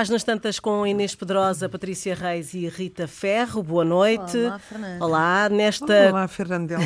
[0.00, 3.62] Páginas Tantas com Inês Pedrosa, Patrícia Reis e Rita Ferro.
[3.62, 4.38] Boa noite.
[4.38, 5.04] Olá, Fernanda.
[5.04, 6.08] Olá, nesta.
[6.08, 6.80] Olá, Fernandel.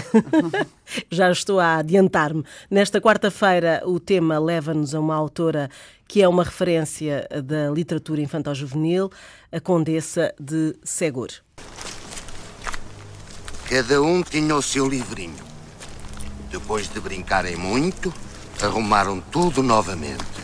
[1.08, 2.42] Já estou a adiantar-me.
[2.68, 5.70] Nesta quarta-feira, o tema leva-nos a uma autora
[6.08, 9.08] que é uma referência da literatura infantil-juvenil,
[9.52, 11.28] a Condessa de Segur.
[13.70, 15.44] Cada um tinha o seu livrinho.
[16.50, 18.12] Depois de brincarem muito,
[18.60, 20.42] arrumaram tudo novamente.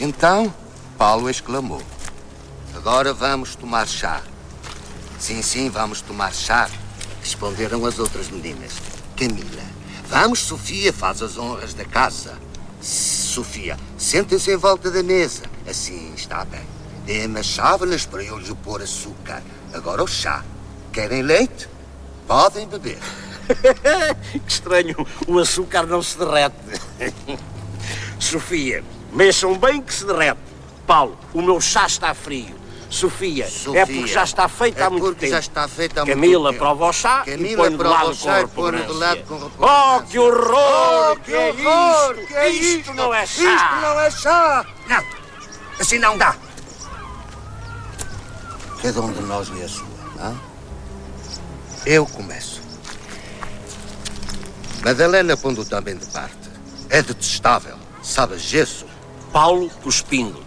[0.00, 0.54] Então,
[1.02, 1.82] Paulo exclamou:
[2.76, 4.22] Agora vamos tomar chá.
[5.18, 6.70] Sim, sim, vamos tomar chá,
[7.20, 8.74] responderam as outras meninas.
[9.16, 9.64] Camila,
[10.06, 12.38] vamos, Sofia, faz as honras da casa.
[12.80, 15.42] Sofia, sentem-se em volta da mesa.
[15.68, 16.62] Assim está bem.
[17.04, 19.42] Dê-me as chávenas para eu lhe pôr açúcar.
[19.74, 20.44] Agora o chá.
[20.92, 21.68] Querem leite?
[22.28, 23.00] Podem beber.
[24.30, 26.54] que estranho, o açúcar não se derrete.
[28.20, 30.51] Sofia, mexam bem que se derrete.
[30.86, 32.60] Paulo, o meu chá está frio.
[32.90, 35.32] Sofia, Sofia, é porque já está feito é há muito tempo.
[35.32, 36.62] já está feito há muito Camila, tempo.
[36.62, 39.22] prova o chá e Camila, põe de lado o chá e com põe de lado
[39.22, 41.12] com Oh, que horror!
[41.12, 42.14] Oh, que horror!
[42.18, 42.26] isto?
[42.26, 42.94] Que é isto isto?
[42.94, 43.54] não é chá!
[43.54, 44.66] Isto não é chá!
[44.88, 45.04] Não!
[45.80, 46.36] Assim não dá!
[48.82, 49.86] Cada um de nós lê a sua,
[50.16, 50.38] não?
[51.86, 52.60] Eu começo.
[54.84, 56.36] Madalena pondo também de parte.
[56.90, 57.76] É detestável.
[58.02, 58.84] Sabe gesso?
[59.32, 60.44] Paulo cuspindo.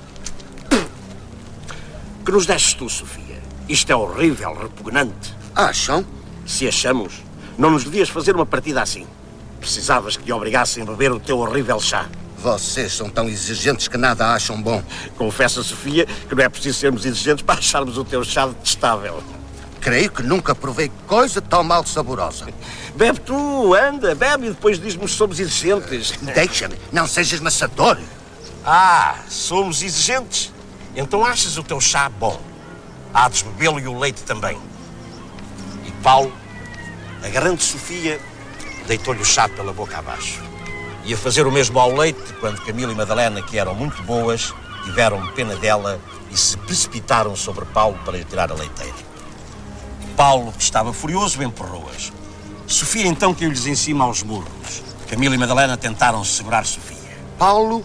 [2.26, 3.40] Que nos deste tu, Sofia?
[3.70, 5.32] Isto é horrível, repugnante.
[5.54, 6.04] Acham?
[6.44, 7.22] Se achamos,
[7.56, 9.06] não nos devias fazer uma partida assim.
[9.60, 12.10] Precisavas que obrigassem a beber o teu horrível chá.
[12.40, 14.84] Vocês são tão exigentes que nada acham bom.
[15.16, 19.22] Confessa, Sofia, que não é preciso sermos exigentes para acharmos o teu chá detestável.
[19.80, 22.48] Creio que nunca provei coisa tão mal saborosa.
[22.98, 26.14] Bebe tu, anda, bebe e depois diz-nos se somos exigentes.
[26.34, 28.00] Deixa-me, não sejas maçador.
[28.66, 30.55] Ah, somos exigentes?
[30.96, 32.40] Então achas o teu chá bom?
[33.14, 34.58] Há de bebê-lo e o leite também.
[35.86, 36.32] E Paulo,
[37.24, 38.20] agarrando Sofia,
[38.88, 40.42] deitou-lhe o chá pela boca abaixo.
[41.04, 44.54] Ia fazer o mesmo ao leite quando Camila e Madalena, que eram muito boas,
[44.86, 46.00] tiveram pena dela
[46.32, 48.96] e se precipitaram sobre Paulo para lhe tirar a leiteira.
[50.16, 52.12] Paulo, que estava furioso, empurrou-as.
[52.68, 54.84] Sofia então caiu-lhes em cima aos murros.
[55.10, 56.96] Camila e Madalena tentaram segurar Sofia.
[57.38, 57.84] Paulo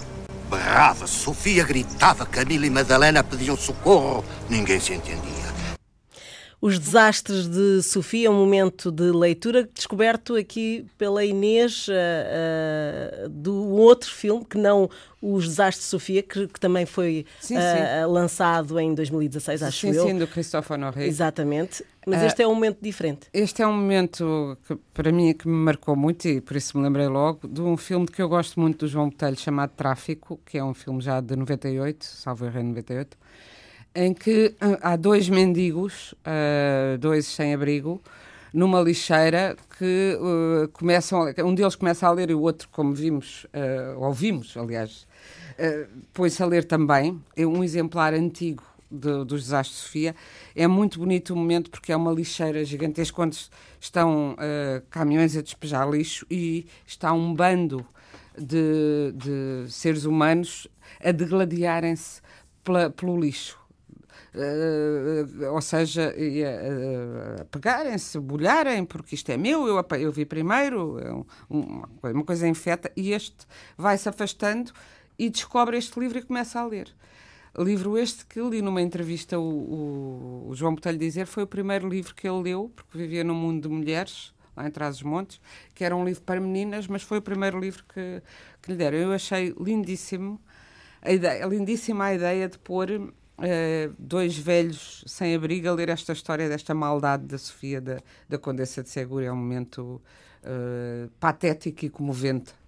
[0.51, 4.25] berrava, Sofia gritava, Camila e Madalena pediam socorro.
[4.49, 5.41] Ninguém se entendia.
[6.63, 13.55] Os Desastres de Sofia, um momento de leitura descoberto aqui pela Inês uh, uh, do
[13.71, 14.91] outro filme, que não
[15.23, 18.13] Os Desastres de Sofia, que, que também foi Sim, uh, sim.
[18.13, 20.07] lançado em 2016, acho sim, eu.
[20.07, 21.07] sim, do Christophe Honoré.
[21.07, 21.83] Exatamente.
[22.07, 23.29] Mas este é um momento diferente.
[23.33, 26.85] Este é um momento que, para mim, que me marcou muito e por isso me
[26.85, 30.57] lembrei logo de um filme que eu gosto muito do João Botelho chamado Tráfico, que
[30.57, 33.19] é um filme já de 98, salvo erro em 98,
[33.95, 38.01] em que ah, há dois mendigos, uh, dois sem-abrigo,
[38.53, 43.45] numa lixeira que uh, começam, um deles começa a ler e o outro, como vimos,
[43.45, 45.07] uh, ouvimos, aliás,
[46.15, 47.21] põe-se a ler também.
[47.37, 50.17] É um exemplar antigo de, dos desastres de Sofia.
[50.55, 55.43] É muito bonito o momento porque é uma lixeira gigantesca onde estão uh, caminhões a
[55.43, 57.87] despejar lixo e está um bando
[58.37, 60.67] de, de seres humanos
[61.03, 62.21] a degladiarem-se
[62.97, 63.61] pelo lixo.
[64.33, 71.13] Uh, ou seja, uh, pegarem-se, bolharem, porque isto é meu, eu, eu vi primeiro, é
[71.51, 73.45] um, uma, coisa infeta, e este
[73.77, 74.71] vai-se afastando
[75.19, 76.95] e descobre este livro e começa a ler.
[77.59, 81.89] Livro este que li numa entrevista o, o, o João Botelho dizer foi o primeiro
[81.89, 85.41] livro que ele leu, porque vivia num mundo de mulheres, lá em trás dos montes,
[85.75, 88.23] que era um livro para meninas, mas foi o primeiro livro que,
[88.63, 88.99] que lhe deram.
[88.99, 90.41] Eu achei lindíssimo,
[91.03, 93.13] a ideia, lindíssima a ideia de pôr uh,
[93.99, 98.81] dois velhos sem abrigo a ler esta história desta maldade da Sofia, da, da Condessa
[98.81, 99.27] de Segura.
[99.27, 100.01] É um momento
[100.45, 102.60] uh, patético e comovente.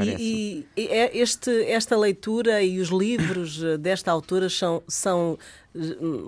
[0.00, 5.38] E, e, e este, esta leitura e os livros desta autora são, são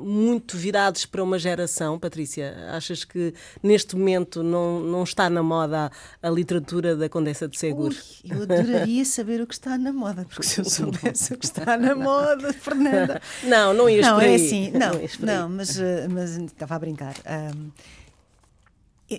[0.03, 2.55] muito virados para uma geração, Patrícia?
[2.73, 5.91] Achas que neste momento não, não está na moda
[6.23, 7.95] a, a literatura da Condessa de Seguro?
[8.25, 11.45] Ui, eu adoraria saber o que está na moda, porque se eu soubesse o que
[11.45, 13.21] está na moda, Fernanda.
[13.45, 14.33] Não, não ias não, por aí.
[14.33, 15.79] é assim, não, não, não mas,
[16.11, 17.15] mas estava a brincar.
[17.27, 17.71] Um,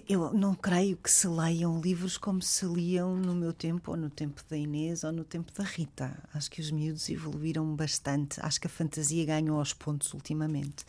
[0.08, 4.10] eu não creio que se leiam livros como se liam no meu tempo, ou no
[4.10, 6.18] tempo da Inês, ou no tempo da Rita.
[6.34, 8.40] Acho que os miúdos evoluíram bastante.
[8.42, 10.86] Acho que a fantasia ganhou aos pontos ultimamente.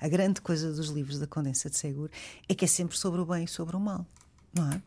[0.00, 2.10] A grande coisa dos livros da Condensa de Seguro
[2.48, 4.04] é que é sempre sobre o bem e sobre o mal,
[4.52, 4.82] não é?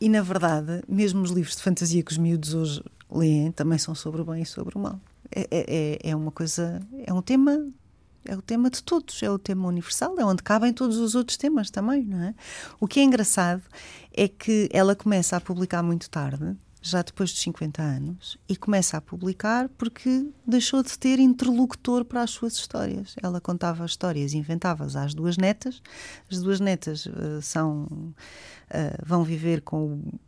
[0.00, 3.94] E, na verdade, mesmo os livros de fantasia que os miúdos hoje leem também são
[3.94, 5.00] sobre o bem e sobre o mal.
[5.30, 7.64] é, é, é uma coisa, é um tema
[8.28, 11.36] é o tema de todos, é o tema universal, é onde cabem todos os outros
[11.38, 12.34] temas também, não é?
[12.78, 13.62] O que é engraçado
[14.12, 18.98] é que ela começa a publicar muito tarde, já depois de 50 anos, e começa
[18.98, 23.14] a publicar porque deixou de ter interlocutor para as suas histórias.
[23.22, 25.82] Ela contava histórias, inventava-as às duas netas.
[26.30, 28.14] As duas netas uh, são uh,
[29.04, 30.18] vão viver com o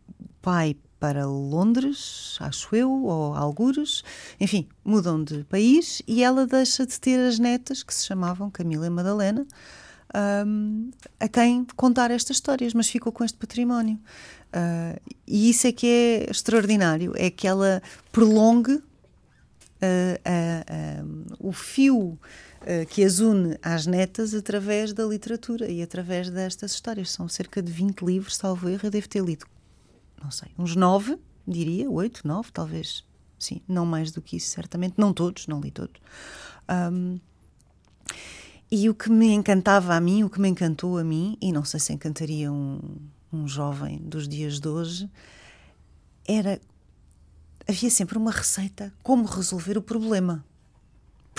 [0.41, 4.05] pai para Londres, acho eu, ou algures,
[4.39, 8.87] enfim, mudam de país e ela deixa de ter as netas, que se chamavam Camila
[8.87, 9.47] e Madalena,
[10.47, 13.99] um, a quem contar estas histórias, mas ficou com este património.
[14.49, 17.83] Uh, e isso é que é extraordinário, é que ela
[18.13, 18.83] prolongue uh,
[19.83, 22.19] uh, o fio
[22.91, 27.11] que as une às netas através da literatura e através destas histórias.
[27.11, 29.47] São cerca de 20 livros, salvo erro, eu devo ter lido
[30.23, 33.05] não sei, uns nove, diria, oito, nove, talvez,
[33.39, 36.01] sim, não mais do que isso, certamente, não todos, não li todos.
[36.69, 37.19] Um,
[38.71, 41.65] e o que me encantava a mim, o que me encantou a mim, e não
[41.65, 42.81] sei se encantaria um,
[43.33, 45.11] um jovem dos dias de hoje,
[46.27, 46.61] era.
[47.69, 50.45] Havia sempre uma receita como resolver o problema.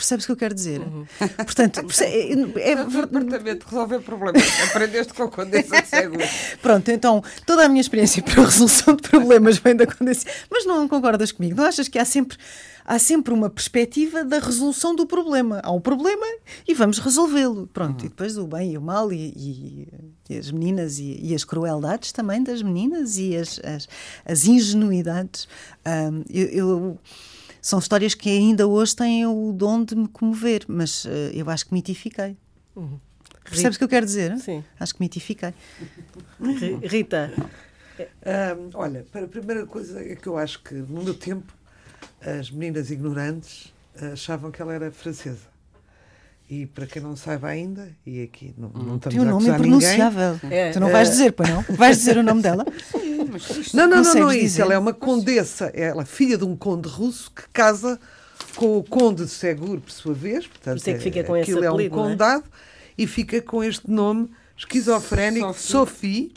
[0.02, 0.80] Percebes o que eu quero dizer?
[0.80, 1.06] Uhum.
[1.38, 4.44] Portanto, é, é, é departamento resolver problemas.
[4.64, 6.58] Aprendeste com a condensa de.
[6.60, 10.26] Pronto, então toda a minha experiência para a resolução de problemas vem da condensa.
[10.50, 11.56] Mas não concordas comigo?
[11.56, 12.36] Não achas que há sempre
[12.84, 15.62] há sempre uma perspectiva da resolução do problema.
[15.64, 16.26] Há um problema
[16.68, 17.68] e vamos resolvê-lo.
[17.68, 18.08] Pronto, uhum.
[18.08, 19.88] e depois o bem e o mal e, e,
[20.30, 23.88] e as meninas e, e, as crueldades também das meninas e as, as,
[24.26, 25.48] as ingenuidades.
[25.86, 27.00] Um, eu, eu
[27.62, 31.68] são histórias que ainda hoje têm o dom de me comover, mas uh, eu acho
[31.68, 32.36] que mitifiquei.
[32.76, 33.00] Uhum.
[33.44, 34.38] Percebes o que eu quero dizer?
[34.38, 34.64] Sim.
[34.80, 35.54] Acho que mitifiquei.
[36.84, 37.32] Rita.
[38.00, 41.54] Um, olha, para a primeira coisa é que eu acho que no meu tempo
[42.22, 43.74] as meninas ignorantes
[44.14, 45.52] achavam que ela era francesa.
[46.50, 50.40] E para quem não saiba ainda, e aqui não, não estamos Tem um nome impronunciável.
[50.50, 50.72] É.
[50.72, 51.62] Tu não vais dizer, pois não?
[51.70, 52.66] Vais dizer o nome dela?
[53.74, 54.62] não, não, não, não é isso.
[54.62, 58.00] Ela é uma condessa, ela é filha de um conde russo que casa
[58.56, 60.48] com o conde de Segur, por sua vez.
[60.48, 62.92] Portanto, isso é que fica com esse apelido, é um condado é?
[62.98, 66.34] e fica com este nome esquizofrénico, Sophie,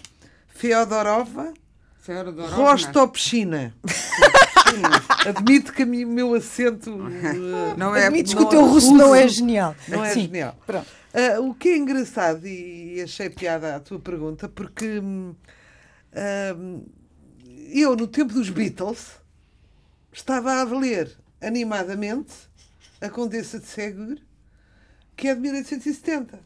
[0.49, 1.52] Feodorova,
[2.00, 3.75] Feodorova Rostopchina.
[5.26, 6.91] Admito que o meu acento.
[7.76, 9.75] Não é, Admites que o teu é russo, não é genial.
[9.88, 10.23] Não é Sim.
[10.23, 10.56] genial.
[10.69, 15.00] Uh, o que é engraçado, e achei piada a tua pergunta, porque
[16.15, 16.91] uh,
[17.71, 19.13] eu, no tempo dos Beatles,
[20.13, 22.33] estava a ler animadamente
[23.01, 24.17] a Condessa de Segur,
[25.17, 26.41] que é de 1870.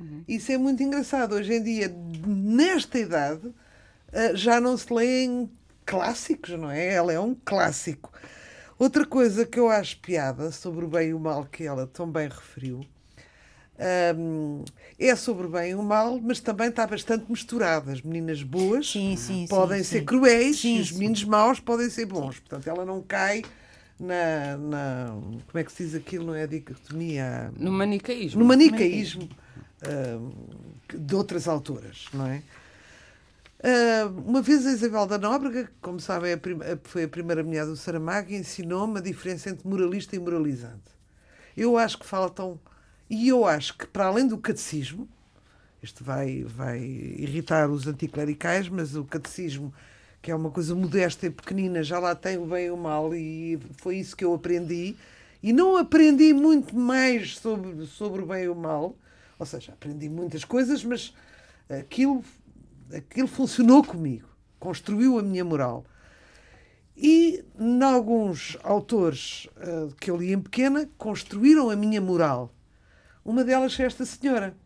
[0.00, 0.24] Uhum.
[0.26, 1.34] Isso é muito engraçado.
[1.34, 1.94] Hoje em dia,
[2.26, 3.52] nesta idade,
[4.34, 5.50] já não se lêem
[5.84, 6.94] clássicos, não é?
[6.94, 8.12] Ela é um clássico.
[8.78, 12.10] Outra coisa que eu acho piada sobre o bem e o mal que ela tão
[12.10, 12.80] bem referiu
[14.16, 14.64] um,
[14.98, 17.92] é sobre o bem e o mal, mas também está bastante misturada.
[17.92, 22.06] As meninas boas sim, sim, podem sim, ser cruéis e os meninos maus podem ser
[22.06, 22.40] bons.
[22.40, 23.42] Portanto, ela não cai
[23.98, 25.06] na, na,
[25.46, 26.26] Como é que se diz aquilo?
[26.26, 27.52] Não é a dicotomia?
[27.56, 28.40] No manicaísmo.
[28.40, 29.28] No manicaísmo
[29.82, 30.32] uh,
[30.96, 32.42] de outras autoras, não é?
[33.60, 36.38] Uh, uma vez a Isabel da Nóbrega, como sabem, a
[36.84, 40.96] foi a primeira mulher do Saramago, ensinou-me a diferença entre moralista e moralizante.
[41.56, 42.60] Eu acho que faltam,
[43.08, 45.08] e eu acho que para além do catecismo,
[45.82, 49.72] isto vai, vai irritar os anticlericais, mas o catecismo,
[50.20, 53.14] que é uma coisa modesta e pequenina, já lá tem o bem e o mal,
[53.14, 54.96] e foi isso que eu aprendi.
[55.42, 58.96] E não aprendi muito mais sobre, sobre o bem e o mal,
[59.38, 61.14] ou seja, aprendi muitas coisas, mas
[61.70, 62.24] aquilo
[62.94, 65.84] aquilo funcionou comigo, construiu a minha moral.
[66.96, 72.52] E, em alguns autores uh, que eu li em pequena, construíram a minha moral.
[73.28, 74.56] Uma delas é esta senhora.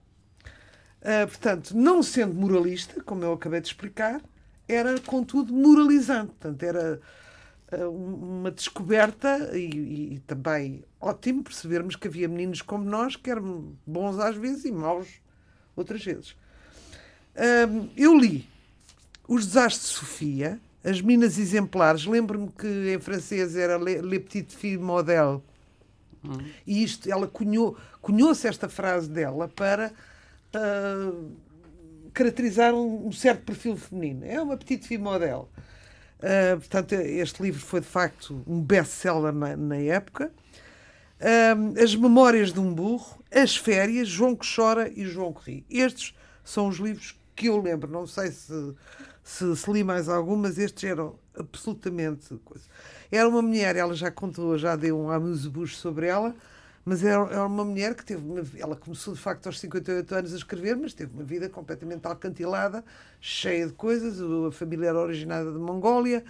[1.01, 4.23] Uh, portanto, não sendo moralista, como eu acabei de explicar,
[4.69, 6.33] era, contudo, moralizante.
[6.39, 7.01] Portanto, era
[7.73, 13.75] uh, uma descoberta e, e, também ótimo percebermos que havia meninos como nós que eram
[13.85, 15.09] bons às vezes e maus
[15.75, 16.37] outras vezes
[17.97, 18.47] eu li
[19.27, 22.05] Os Desastres de Sofia, As Minas Exemplares.
[22.05, 25.41] Lembro-me que em francês era Le Petit Fille Modèle.
[26.25, 26.39] Hum.
[26.67, 29.93] E isto, ela cunhou, cunhou-se esta frase dela para
[30.55, 31.31] uh,
[32.13, 34.25] caracterizar um, um, certo perfil feminino.
[34.25, 35.47] É uma petite fille modèle.
[36.19, 40.33] Uh, portanto, este livro foi de facto um best-seller na, na, época.
[41.21, 45.67] Uh, as Memórias de um Burro, As Férias, João que Chora e João que Ri.
[45.69, 46.15] Estes
[46.45, 48.53] são os livros que eu lembro, não sei se,
[49.23, 52.35] se, se li mais algumas, estes eram absolutamente.
[52.45, 52.65] Coisa.
[53.11, 56.35] Era uma mulher, ela já contou, já deu um amuse-bouche sobre ela,
[56.85, 60.33] mas era, era uma mulher que teve uma, ela começou de facto aos 58 anos
[60.33, 62.85] a escrever, mas teve uma vida completamente alcantilada,
[63.21, 64.21] cheia de coisas.
[64.21, 66.25] A família era originada de Mongólia.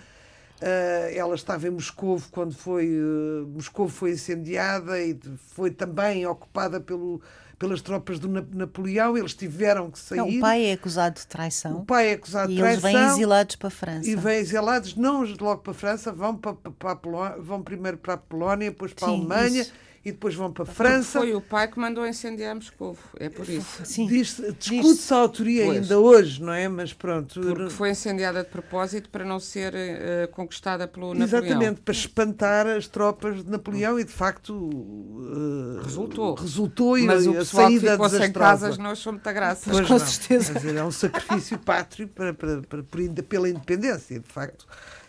[0.61, 5.19] Uh, ela estava em Moscou quando foi uh, Moscou foi incendiada e
[5.49, 7.21] foi também ocupada pelo,
[7.63, 9.17] pelas tropas do Napoleão.
[9.17, 10.19] Eles tiveram que sair.
[10.19, 11.77] Não, o pai é acusado de traição.
[11.77, 12.91] O pai é acusado de traição.
[12.91, 14.11] E eles vêm exilados para a França.
[14.11, 18.15] E vêm exilados, não logo para a França, vão, para, para, para vão primeiro para
[18.15, 19.63] a Polónia, depois para Sim, a Alemanha.
[19.63, 19.73] Isso
[20.05, 21.21] e depois vão para a França.
[21.21, 23.83] Foi o pai que mandou incendiar Moscou, é por isso.
[23.85, 25.79] Discute-se a autoria pois.
[25.79, 26.67] ainda hoje, não é?
[26.67, 27.41] Mas pronto.
[27.41, 31.45] Porque foi incendiada de propósito para não ser uh, conquistada pelo Napoleão.
[31.45, 36.35] Exatamente, para espantar as tropas de Napoleão e de facto uh, resultou.
[36.35, 39.71] Resultou e Mas a, o a saída ficou sem casas não achou muita graça.
[39.71, 40.01] Pois com não.
[40.01, 40.55] certeza.
[40.55, 44.67] Dizer, é um sacrifício pátrio para, para, para, para, pela independência, de facto.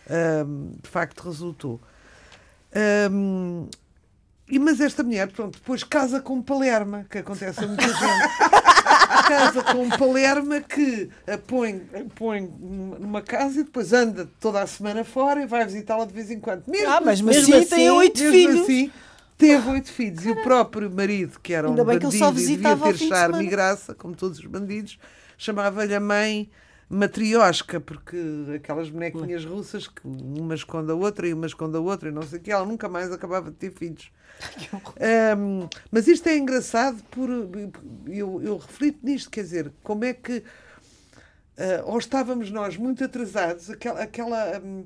[0.08, 1.80] Um, de facto resultou.
[3.10, 3.68] Um,
[4.48, 7.94] e, mas esta mulher, pronto, depois casa com Palerma, que acontece a muita gente.
[9.26, 14.66] casa com Palerma que a põe, a põe numa casa e depois anda toda a
[14.66, 16.64] semana fora e vai visitá-la de vez em quando.
[16.66, 18.60] Mesmo, ah, mas mesmo assim, tem oito filhos.
[18.60, 18.92] Assim,
[19.38, 20.20] teve oito filhos.
[20.20, 20.38] Caramba.
[20.38, 24.14] E o próprio marido, que era um bandido e devia ter charme e graça, como
[24.14, 24.98] todos os bandidos,
[25.38, 26.50] chamava-lhe a mãe
[26.88, 28.16] matriosca, porque
[28.56, 32.22] aquelas bonequinhas russas que uma esconde a outra e uma esconde a outra e não
[32.22, 34.10] sei o que, ela nunca mais acabava de ter filhos.
[35.36, 37.28] Um, mas isto é engraçado por
[38.06, 40.42] eu, eu reflito nisto, quer dizer, como é que uh,
[41.84, 44.84] ou estávamos nós muito atrasados, aquela, aquela um,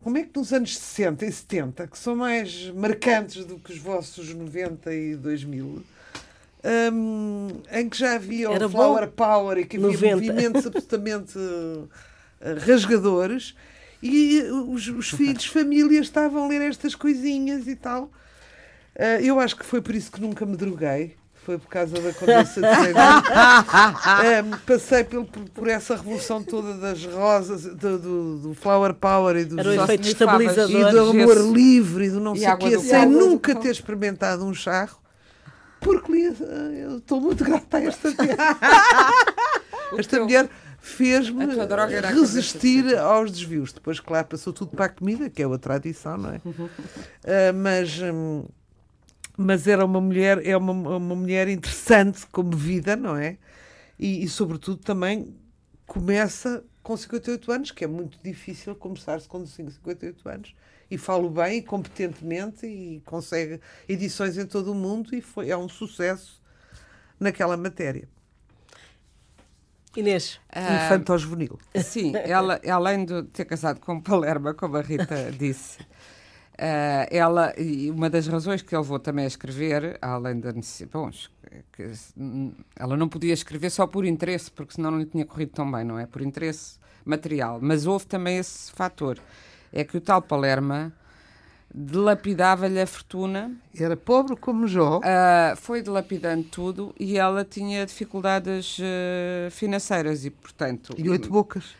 [0.00, 3.78] como é que nos anos 60 e 70, que são mais marcantes do que os
[3.78, 5.84] vossos 90 e 2000,
[6.92, 9.12] um, em que já havia Era o Flower bom.
[9.12, 10.16] Power e que havia 90.
[10.16, 11.88] movimentos absolutamente uh,
[12.66, 13.54] rasgadores,
[14.02, 18.04] e os, os filhos, famílias estavam a ler estas coisinhas e tal.
[18.94, 21.16] Uh, eu acho que foi por isso que nunca me droguei.
[21.44, 27.62] Foi por causa da condensa de um, Passei por, por, essa revolução toda das rosas,
[27.62, 30.88] do, do, do flower power e do, Era o efeito estabilizador.
[30.88, 34.52] e do amor livre e do não sei o quê, sem nunca ter experimentado um
[34.52, 34.98] charro.
[35.86, 38.36] Porque eu estou muito grata a esta mulher.
[39.96, 40.50] esta mulher
[40.80, 41.46] fez-me
[42.12, 43.72] resistir aos desvios.
[43.72, 46.38] Depois, claro, passou tudo para a comida, que é a tradição, não é?
[46.38, 48.44] Uh, mas, um,
[49.36, 53.38] mas era uma mulher, é uma, uma mulher interessante como vida, não é?
[53.96, 55.36] E, e, sobretudo, também
[55.86, 60.54] começa com 58 anos, que é muito difícil começar-se com 58 anos.
[60.90, 65.68] E falo bem, competentemente, e consegue edições em todo o mundo, e foi, é um
[65.68, 66.40] sucesso
[67.18, 68.08] naquela matéria.
[69.96, 70.38] Inês.
[70.54, 71.58] Uh, Infanto-juvenil.
[71.82, 77.90] Sim, ela, além de ter casado com Palerma, como a Rita disse, uh, ela, e
[77.90, 80.92] uma das razões que ele levou também a escrever, além da necessidade.
[80.92, 81.10] Bom,
[81.72, 81.90] que,
[82.76, 85.84] ela não podia escrever só por interesse, porque senão não lhe tinha corrido tão bem,
[85.84, 86.06] não é?
[86.06, 87.58] Por interesse material.
[87.62, 89.18] Mas houve também esse fator.
[89.76, 90.90] É que o tal Palerma
[91.74, 93.54] dilapidava-lhe a fortuna.
[93.78, 95.00] Era pobre como Jó.
[95.00, 100.94] Uh, foi dilapidando tudo e ela tinha dificuldades uh, financeiras e, portanto.
[100.96, 101.74] E oito bocas.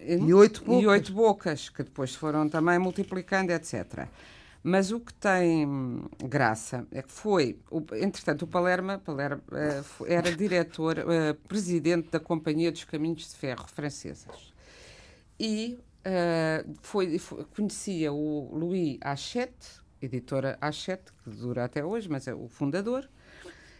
[0.00, 0.82] E oito bocas.
[0.84, 4.06] E oito bocas, que depois foram também multiplicando, etc.
[4.62, 7.58] Mas o que tem graça é que foi,
[8.00, 10.98] entretanto, o Palerma, Palerma uh, era diretor,
[11.48, 14.54] presidente da Companhia dos Caminhos de Ferro francesas.
[15.38, 22.26] E uh, foi, foi, conhecia o Louis Hachette, editora Hachette, que dura até hoje, mas
[22.26, 23.08] é o fundador,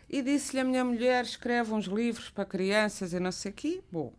[0.09, 3.83] e disse-lhe a minha mulher escreve uns livros para crianças e não sei o quê.
[3.91, 4.13] Bom,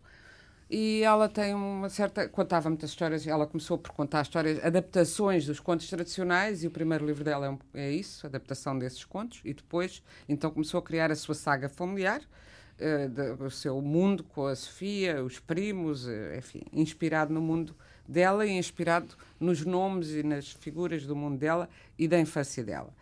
[0.69, 2.27] e ela tem uma certa.
[2.27, 7.05] contava muitas histórias, ela começou por contar histórias, adaptações dos contos tradicionais, e o primeiro
[7.05, 11.12] livro dela é, um, é isso, adaptação desses contos, e depois, então, começou a criar
[11.12, 16.35] a sua saga familiar, uh, de, o seu mundo com a Sofia, os primos, uh,
[16.35, 17.75] enfim, inspirado no mundo
[18.07, 22.93] dela e inspirado nos nomes e nas figuras do mundo dela e da infância dela.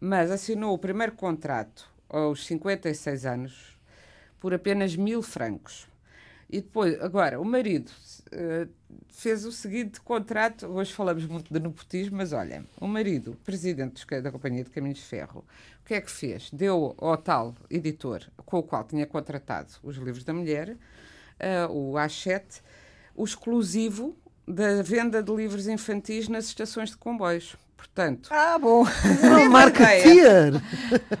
[0.00, 3.78] Mas assinou o primeiro contrato aos 56 anos
[4.40, 5.88] por apenas mil francos.
[6.48, 8.70] E depois, agora, o marido uh,
[9.08, 10.66] fez o seguinte contrato.
[10.66, 15.04] Hoje falamos muito de nepotismo, mas olha, o marido, presidente da Companhia de Caminhos de
[15.04, 15.44] Ferro,
[15.80, 16.48] o que é que fez?
[16.52, 21.94] Deu ao tal editor com o qual tinha contratado os livros da mulher, uh, o
[21.94, 22.62] A7,
[23.16, 27.56] o exclusivo da venda de livros infantis nas estações de comboios.
[27.76, 28.84] Portanto, Ah, bom.
[29.22, 30.54] Não, marketeer!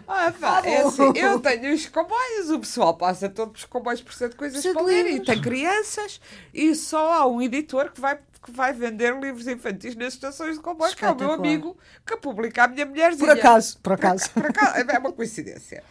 [0.08, 4.12] ah, pá, é assim, eu tenho os comboios, o pessoal passa todo os comboios por
[4.12, 6.20] ser de coisas Precisa para de ler e tem crianças
[6.52, 10.62] e só há um editor que vai, que vai vender livros infantis nas estações de
[10.62, 13.26] comboios, que é o meu amigo que publica a minha mulherzinha.
[13.26, 14.30] Por acaso, por acaso.
[14.30, 15.82] Por acaso, é uma coincidência.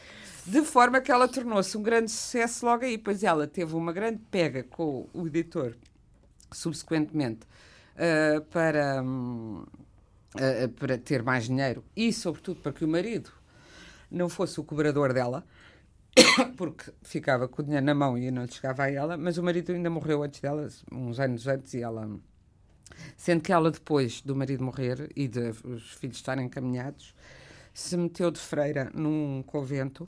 [0.45, 2.97] De forma que ela tornou-se um grande sucesso logo aí.
[2.99, 5.73] Pois ela teve uma grande pega com o editor,
[6.51, 7.47] subsequentemente,
[7.97, 9.65] ah, para, hum,
[10.35, 13.31] ah, para ter mais dinheiro e, sobretudo, para que o marido
[14.11, 15.45] não fosse o cobrador dela,
[16.57, 19.71] porque ficava com o dinheiro na mão e não chegava a ela, mas o marido
[19.71, 22.09] ainda morreu antes dela, uns anos antes, e ela.
[23.17, 27.13] Sendo que ela, depois do marido morrer e de os filhos estarem encaminhados,
[27.73, 30.07] se meteu de freira num convento,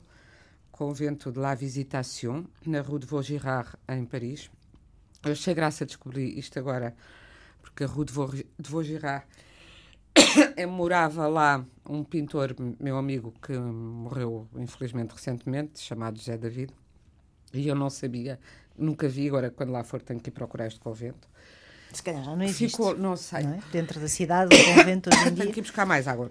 [0.70, 4.50] convento de La Visitation, na Rue de Vaugirard, em Paris.
[5.28, 6.94] Eu achei graça descobrir isto agora,
[7.62, 9.24] porque a Rue de Vau- de Vaugirard
[10.56, 16.72] é, morava lá um pintor, meu amigo, que morreu infelizmente recentemente, chamado José David,
[17.52, 18.38] e eu não sabia,
[18.76, 21.28] nunca vi, agora quando lá for tenho que ir procurar este convento.
[21.92, 22.70] Se calhar já não existe.
[22.70, 23.62] Ficou, não sei, não é?
[23.72, 25.52] Dentro da cidade, do convento hoje em tenho dia.
[25.52, 26.30] que ir buscar mais água.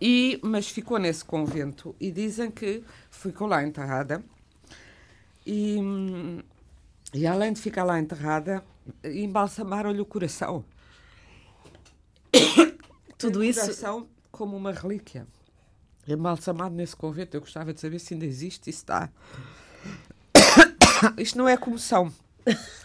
[0.00, 4.22] E, mas ficou nesse convento e dizem que ficou lá enterrada.
[5.46, 6.40] E, hum,
[7.14, 8.64] e além de ficar lá enterrada,
[9.04, 10.64] embalsamaram-lhe o coração.
[13.18, 13.60] Tudo o isso.
[13.60, 15.26] coração como uma relíquia.
[16.08, 17.36] Embalsamado nesse convento.
[17.36, 19.10] Eu gostava de saber se ainda existe e se está.
[21.18, 22.12] Isto não é comoção.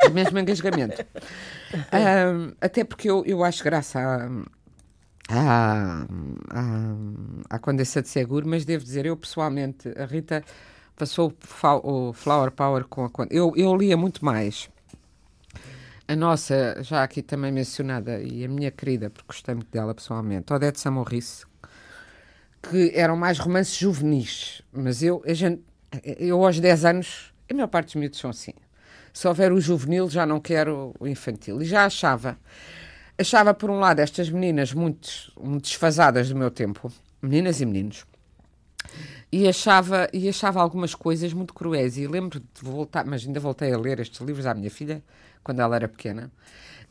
[0.01, 1.03] É mesmo engasgamento.
[1.91, 4.27] Ahm, até porque eu, eu acho graça à,
[5.29, 6.05] à,
[6.51, 10.43] à, à Condessa de Seguro, mas devo dizer, eu pessoalmente, a Rita
[10.97, 11.33] passou
[11.83, 14.69] o Flower Power com a Con- eu, eu lia muito mais.
[16.07, 20.51] A nossa, já aqui também mencionada, e a minha querida, porque gostei muito dela pessoalmente,
[20.53, 21.45] Odete Samorrice,
[22.61, 24.61] que eram mais romances juvenis.
[24.71, 25.61] Mas eu, gente,
[26.03, 28.53] eu aos 10 anos, a maior parte dos miúdos são assim.
[29.13, 31.61] Se houver o juvenil, já não quero o infantil.
[31.61, 32.37] E já achava,
[33.17, 38.05] achava por um lado estas meninas muito, muito desfasadas do meu tempo, meninas e meninos,
[39.31, 41.97] e achava, e achava algumas coisas muito cruéis.
[41.97, 45.03] E lembro de voltar, mas ainda voltei a ler estes livros à minha filha,
[45.43, 46.31] quando ela era pequena,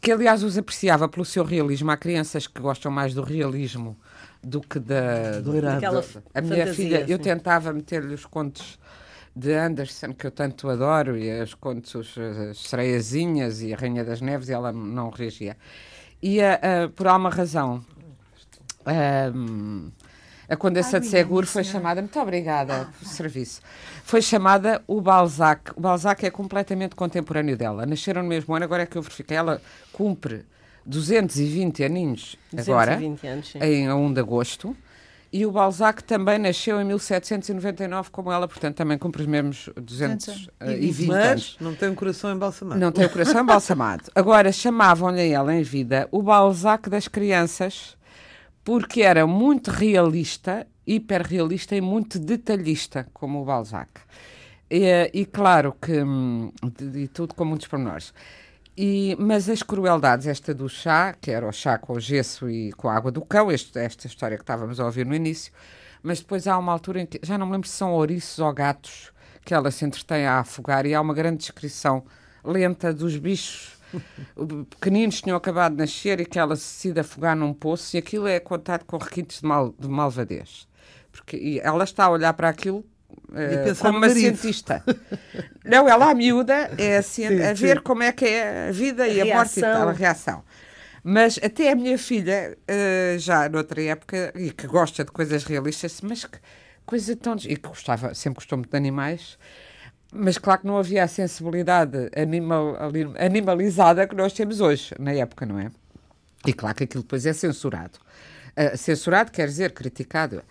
[0.01, 1.90] que aliás os apreciava pelo seu realismo.
[1.90, 3.96] Há crianças que gostam mais do realismo
[4.42, 5.40] do que da.
[5.40, 5.81] Doirado.
[5.81, 8.79] Daquela A minha fantasia, filha, eu tentava meter-lhe os contos
[9.35, 12.14] de Anderson, que eu tanto adoro, e os contos,
[12.51, 15.57] as sereiazinhas e a Rainha das Neves, e ela não reagia.
[16.22, 17.85] E ah, por alguma razão,
[18.87, 19.31] ah,
[20.48, 23.61] a Condessa de Seguro foi chamada, muito obrigada pelo serviço,
[24.04, 25.72] foi chamada o Balzac.
[25.76, 27.85] O Balzac é completamente contemporâneo dela.
[27.87, 29.37] Nasceram no mesmo ano, agora é que eu verifiquei.
[29.37, 29.61] Ela
[29.92, 30.44] cumpre
[30.85, 33.59] 220 aninhos agora, 220 anos, sim.
[33.61, 34.76] em 1 de agosto.
[35.32, 41.11] E o Balzac também nasceu em 1799, como ela, portanto, também cumpre os mesmos 220
[41.12, 41.56] anos.
[41.59, 42.80] Mas não tem um coração embalsamado.
[42.80, 44.04] Não tem o coração embalsamado.
[44.14, 47.95] Agora, chamavam-lhe a ela em vida o Balzac das crianças,
[48.66, 53.92] porque era muito realista, hiperrealista e muito detalhista, como o Balzac.
[54.68, 56.02] E, e claro que.
[56.02, 56.50] hum,
[56.96, 58.12] E tudo com muitos pormenores.
[58.76, 62.72] E, mas as crueldades, esta do chá, que era o chá com o gesso e
[62.72, 65.52] com a água do cão, este- esta história que estávamos a ouvir no início,
[66.02, 68.52] mas depois há uma altura em que, já não me lembro se são ouriços ou
[68.52, 69.12] gatos,
[69.44, 72.05] que ela se entretém a afogar, e há uma grande descrição
[72.44, 73.75] lenta dos bichos
[74.70, 77.99] pequeninos que tinham acabado de nascer e que ela se decide afogar num poço, e
[77.99, 80.68] aquilo é contado com requintes de, mal, de malvadez.
[81.11, 82.85] Porque e ela está a olhar para aquilo
[83.64, 84.83] pensar como uma cientista.
[85.64, 87.83] Não, ela, a miúda, é assim, Sim, a ver sim.
[87.83, 90.44] como é que é a vida e a morte e tal, a reação.
[91.03, 96.01] Mas até a minha filha, eh, já noutra época, e que gosta de coisas realistas,
[96.03, 96.38] mas que
[96.85, 97.37] coisa tão.
[97.37, 99.38] e que gostava, sempre gostou muito de animais,
[100.12, 105.12] mas claro que não havia a sensibilidade animal, ali- animalizada que nós temos hoje, na
[105.12, 105.70] época, não é?
[106.46, 107.98] E claro que aquilo depois é censurado.
[108.56, 110.42] Ah, censurado quer dizer criticado.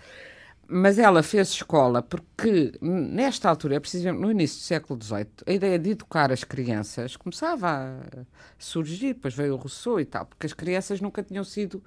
[0.68, 5.78] Mas ela fez escola porque, nesta altura, precisamente no início do século XVIII, a ideia
[5.78, 8.26] de educar as crianças começava a
[8.58, 11.84] surgir, depois veio o Rousseau e tal, porque as crianças nunca tinham sido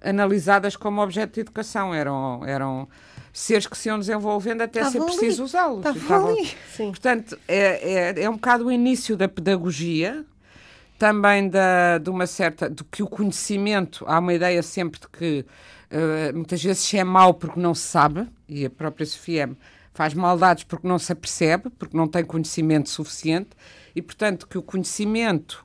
[0.00, 2.88] analisadas como objeto de educação, eram, eram
[3.32, 5.16] seres que se iam desenvolvendo até ser Estavam ali.
[5.16, 5.82] preciso usá-los.
[6.76, 6.90] Sim.
[6.90, 10.24] Portanto, é, é, é um bocado o início da pedagogia,
[10.98, 12.68] também da, de uma certa.
[12.68, 15.46] de que o conhecimento, há uma ideia sempre de que
[15.90, 19.50] eh, muitas vezes se é mau porque não se sabe, e a própria Sofia
[19.92, 23.50] faz maldades porque não se apercebe, porque não tem conhecimento suficiente,
[23.94, 25.62] e portanto que o conhecimento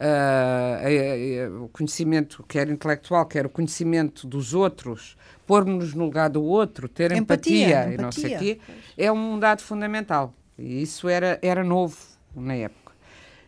[0.00, 6.88] uh, o conhecimento, quer intelectual, quer o conhecimento dos outros, pôr-nos no lugar do outro,
[6.88, 8.60] ter empatia, empatia, e não sei o quê,
[8.96, 10.34] é um dado fundamental.
[10.58, 11.96] E isso era, era novo
[12.34, 12.92] na época.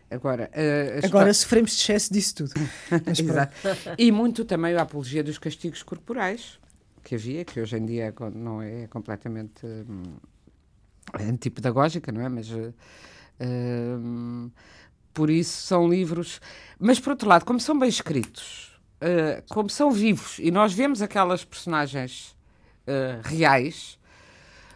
[0.09, 2.53] Agora, uh, Agora sofremos de excesso disso tudo.
[3.07, 3.53] Exato.
[3.97, 6.59] E muito também a apologia dos castigos corporais
[7.03, 10.03] que havia, que hoje em dia não é completamente hum,
[11.13, 12.29] antipedagógica, não é?
[12.29, 12.73] Mas uh,
[13.39, 14.51] uh,
[15.13, 16.41] por isso são livros.
[16.79, 21.01] Mas por outro lado, como são bem escritos, uh, como são vivos e nós vemos
[21.01, 22.35] aquelas personagens
[23.23, 23.97] reais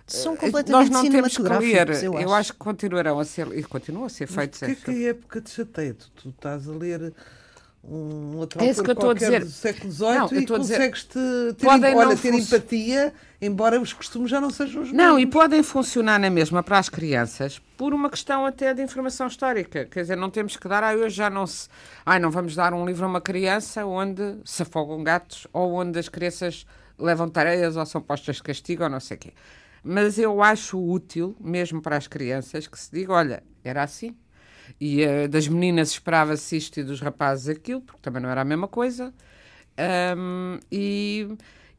[0.07, 1.89] são eh, completamente Nós não temos que ler.
[1.89, 2.05] Eu acho.
[2.05, 2.53] eu acho.
[2.53, 4.61] que continuarão a ser, e continuam a ser feitos.
[4.61, 5.93] Mas que é que época te chateia?
[5.93, 7.13] Tu, tu estás a ler
[7.87, 9.43] um é isso que eu estou a dizer.
[9.43, 11.19] do século XVIII e consegues-te
[11.57, 14.97] ter, olha, ter empatia, embora os costumes já não sejam os mesmos.
[14.97, 19.27] Não, e podem funcionar na mesma para as crianças por uma questão até de informação
[19.27, 19.85] histórica.
[19.85, 21.69] Quer dizer, não temos que dar, ah, hoje já não se...
[22.05, 25.99] Ai, não vamos dar um livro a uma criança onde se afogam gatos ou onde
[25.99, 26.65] as crianças
[26.97, 29.33] levam tareias ou são postas de castigo ou não sei o quê.
[29.83, 34.15] Mas eu acho útil, mesmo para as crianças, que se diga: olha, era assim.
[34.79, 38.45] E uh, das meninas esperava-se isto e dos rapazes aquilo, porque também não era a
[38.45, 39.13] mesma coisa.
[40.17, 41.27] Um, e,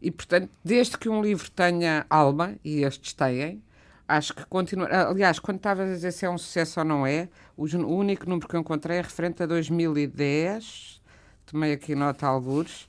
[0.00, 3.62] e, portanto, desde que um livro tenha alma, e estes têm,
[4.06, 4.88] acho que continua.
[4.88, 8.28] Aliás, quando estavas a dizer se é um sucesso ou não é, o, o único
[8.28, 11.00] número que eu encontrei é referente a 2010.
[11.46, 12.88] Tomei aqui nota alguns.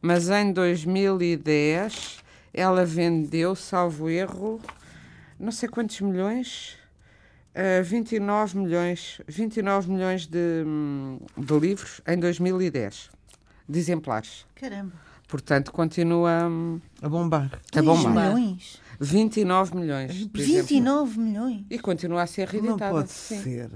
[0.00, 4.60] Mas em 2010 ela vendeu, salvo erro,
[5.38, 6.78] não sei quantos milhões,
[7.56, 10.64] uh, 29 milhões, 29 milhões de,
[11.36, 13.10] de livros em 2010,
[13.68, 14.46] de exemplares.
[14.54, 14.92] Caramba.
[15.28, 17.50] Portanto, continua hum, a bombar.
[17.74, 18.32] A bombar.
[18.32, 18.80] milhões?
[19.00, 20.28] 29 milhões.
[20.32, 21.64] 29 milhões?
[21.68, 22.84] E continua a ser reeditada.
[22.84, 23.42] Não pode sim.
[23.42, 23.70] ser.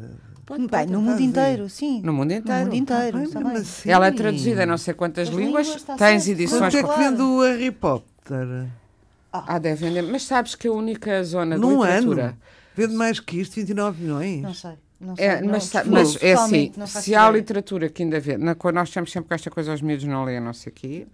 [0.46, 2.00] Pode, Bem, no mundo inteiro, sim.
[2.02, 2.60] No mundo inteiro.
[2.60, 3.18] No mundo inteiro.
[3.18, 3.90] Ah, assim.
[3.90, 5.66] Ela é traduzida em não sei quantas As línguas.
[5.66, 6.74] línguas tens edições.
[6.74, 8.68] Quanto é que vende o Harry Potter?
[9.32, 10.02] Ah, ah deve vender.
[10.02, 12.24] Mas sabes que a única zona de Num literatura...
[12.24, 12.36] Ano,
[12.80, 14.42] vende mais que isto, 29 milhões?
[14.42, 14.72] Não sei.
[15.00, 18.36] Não é, sei, é, mas, não, mas é assim, se há literatura que ainda vê,
[18.36, 21.06] na, nós estamos sempre com esta coisa aos miúdos não leem, não sei o quê,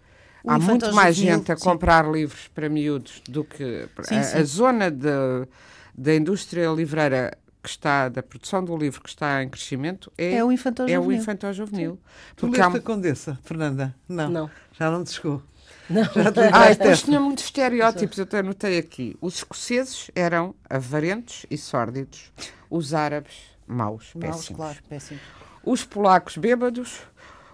[0.43, 2.13] o há muito mais gente a comprar sim.
[2.13, 3.89] livros para miúdos do que...
[4.03, 4.39] Sim, a, sim.
[4.39, 10.13] a, zona da indústria livreira que está, da produção do livro que está em crescimento
[10.19, 11.03] é, é o infantil juvenil.
[11.03, 12.01] É o infantil juvenil.
[12.35, 12.67] Tu leste há...
[12.67, 13.95] a Condessa, Fernanda?
[14.09, 14.29] Não.
[14.29, 14.51] não.
[14.73, 15.43] Já não te chegou.
[15.89, 16.03] Não.
[16.53, 19.17] Ah, depois tinha muitos estereótipos, eu até anotei aqui.
[19.21, 22.33] Os escoceses eram avarentos e sórdidos.
[22.69, 23.35] Os árabes,
[23.67, 24.57] maus, maus péssimos.
[24.57, 25.23] Claro, péssimos.
[25.65, 27.01] Os polacos, bêbados.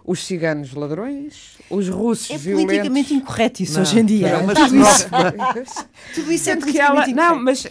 [0.04, 2.64] Os ciganos ladrões, os russos é violentos.
[2.64, 4.28] É politicamente incorreto isso não, hoje em dia.
[4.30, 5.08] É uma tudo, isso,
[6.12, 7.34] tudo isso é politicamente ela, incorreto.
[7.36, 7.68] Não, mas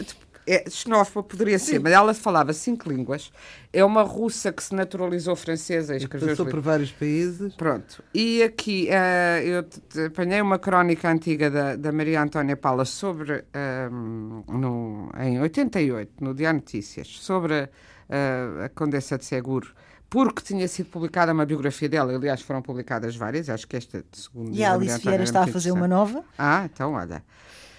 [0.51, 1.65] é, xenófoba poderia Sim.
[1.65, 3.31] ser, mas ela falava cinco línguas.
[3.71, 6.29] É uma russa que se naturalizou francesa e escreveu.
[6.29, 7.55] Passou por vários países.
[7.55, 8.03] Pronto.
[8.13, 13.45] E aqui uh, eu apanhei uma crónica antiga da, da Maria Antónia Paula sobre,
[13.89, 19.73] um, ehm, no, em 88, no Dia Notícias, sobre uh, a Condessa de Seguro
[20.09, 24.53] porque tinha sido publicada uma biografia dela, aliás, foram publicadas várias, acho que esta, segundo
[24.53, 26.21] E a Alice Vieira está a fazer uma nova.
[26.37, 27.23] Ah, então olha.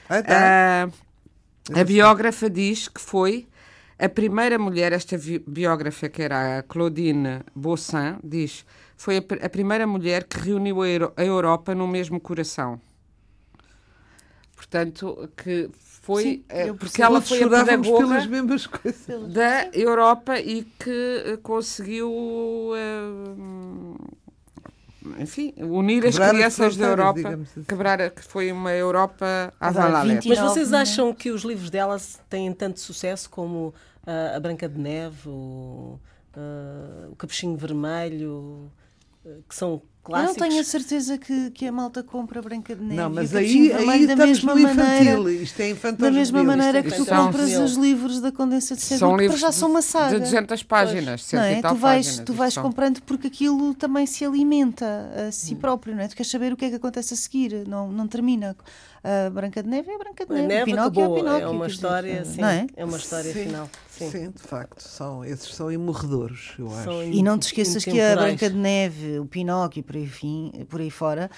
[0.09, 0.89] Ah, tá.
[0.89, 1.12] uh,
[1.71, 3.47] a biógrafa diz que foi
[3.99, 8.65] a primeira mulher, esta biógrafa que era a Claudine Bossin, diz,
[8.97, 12.81] foi a, a primeira mulher que reuniu a, Euro, a, Europa no mesmo coração.
[14.57, 15.71] Portanto, que
[16.03, 19.33] foi Sim, eh, porque ela foi a pedagoga pelas mesmas coisas.
[19.33, 23.97] da Europa e que eh, conseguiu uh,
[25.19, 27.63] enfim, unir quebrar as crianças da Europa, assim.
[27.65, 29.73] quebrar, que foi uma Europa à
[30.27, 31.97] Mas vocês acham que os livros dela
[32.29, 33.75] têm tanto sucesso como
[34.07, 35.99] uh, A Branca de Neve, o,
[36.37, 38.71] uh, o Capuchinho Vermelho,
[39.25, 40.37] uh, que são clássicos.
[40.37, 42.97] Eu não tenho a certeza que, que a malta compra Branca de Neve.
[42.97, 45.99] Não, mas aí, aí da mesma maneira, isto é infantil.
[45.99, 49.71] Da mesma maneira que tu compras os livros da Condensa de são livros já são
[49.71, 50.17] uma saga.
[50.17, 51.63] De 200 páginas, não é?
[51.63, 55.59] Tu vais, páginas, tu vais comprando porque aquilo também se alimenta a si hum.
[55.59, 56.09] próprio, não é?
[56.09, 58.57] Tu queres saber o que é que acontece a seguir, não, não termina.
[59.05, 61.47] A Branca de Neve é a Branca de Neve, Neve Pinóquio é o Pinóquio.
[61.47, 62.67] É uma história, sim, é?
[62.77, 62.85] é?
[62.85, 63.47] uma história sim.
[63.47, 63.69] final.
[63.91, 64.11] Sim.
[64.11, 64.31] sim.
[64.31, 66.85] de facto, são, esses são imorredores, eu acho.
[66.85, 70.53] São e não te esqueças que a Branca de Neve, o Pinóquio, por aí, fim,
[70.69, 71.29] por aí fora,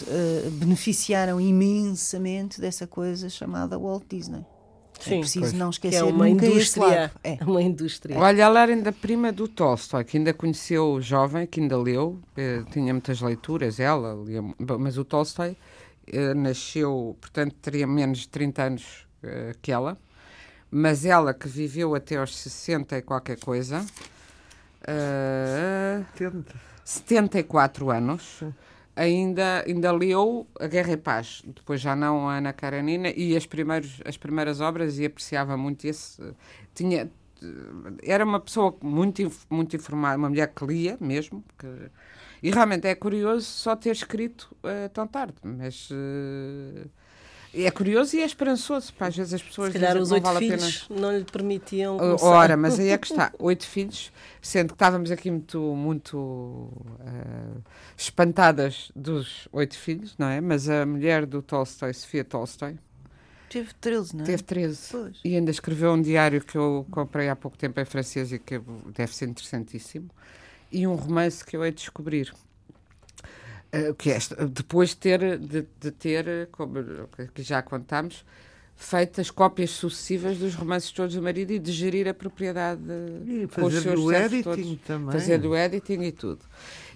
[0.00, 4.46] uh, beneficiaram imensamente dessa coisa chamada Walt Disney.
[4.98, 5.52] É Sim, é preciso pois.
[5.52, 7.12] não esquecer que é uma indústria.
[7.22, 7.38] É.
[7.44, 8.18] uma indústria.
[8.18, 12.62] Olha, ela era ainda prima do Tolstói, que ainda conheceu jovem, que ainda leu, eh,
[12.70, 14.42] tinha muitas leituras, ela, lia,
[14.78, 15.56] mas o Tolstói
[16.36, 19.96] nasceu, portanto, teria menos de 30 anos uh, que ela,
[20.70, 23.84] mas ela que viveu até aos 60 e qualquer coisa.
[24.82, 26.04] Uh,
[26.84, 28.42] 74 anos,
[28.96, 33.46] ainda, ainda leu A Guerra e Paz, depois já não a Ana Karenina, e as,
[33.46, 36.20] primeiros, as primeiras obras, e apreciava muito esse.
[36.74, 37.10] Tinha,
[38.02, 41.66] era uma pessoa muito, muito informada, uma mulher que lia mesmo, que,
[42.42, 45.90] e realmente é curioso só ter escrito uh, tão tarde, mas.
[45.90, 46.88] Uh,
[47.52, 48.94] é curioso e é esperançoso.
[48.94, 51.98] Para às vezes as pessoas Se calhar dizem os oito vale filhos não lhe permitiam.
[51.98, 52.26] Começar.
[52.26, 53.32] Ora, mas aí é que está.
[53.40, 57.62] Oito filhos, sendo que estávamos aqui muito, muito uh,
[57.96, 60.40] espantadas dos oito filhos, não é?
[60.40, 62.78] Mas a mulher do Tolstói, Sofia Tolstói,
[63.50, 64.26] Teve 13, não é?
[64.26, 64.80] teve 13.
[64.92, 65.20] Pois.
[65.24, 68.60] E ainda escreveu um diário que eu comprei há pouco tempo em francês e que
[68.94, 70.08] deve ser interessantíssimo.
[70.70, 72.32] E um romance que eu hei de descobrir.
[73.72, 76.74] Uh, que é esta, depois de ter, de, de ter, como
[77.32, 78.24] que já contámos,
[78.74, 82.80] feito as cópias sucessivas dos romances todos do marido e de gerir a propriedade
[83.26, 84.78] E com os seus o servos editing todos.
[84.86, 85.12] também.
[85.12, 86.40] Fazer o editing e tudo.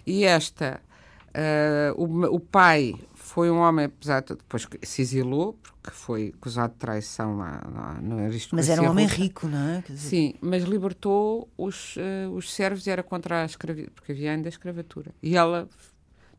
[0.07, 0.81] E esta,
[1.29, 2.95] uh, o, o pai
[3.35, 7.61] foi um homem, apesar de depois que se exilou, porque foi acusado de traição lá,
[7.75, 9.17] lá na aristocracia Mas era um homem russa.
[9.17, 9.83] rico, não é?
[9.83, 14.13] Quer dizer, Sim, mas libertou os, eh, os servos e era contra a escravidão, porque
[14.13, 15.11] havia ainda a escravatura.
[15.21, 15.69] E ela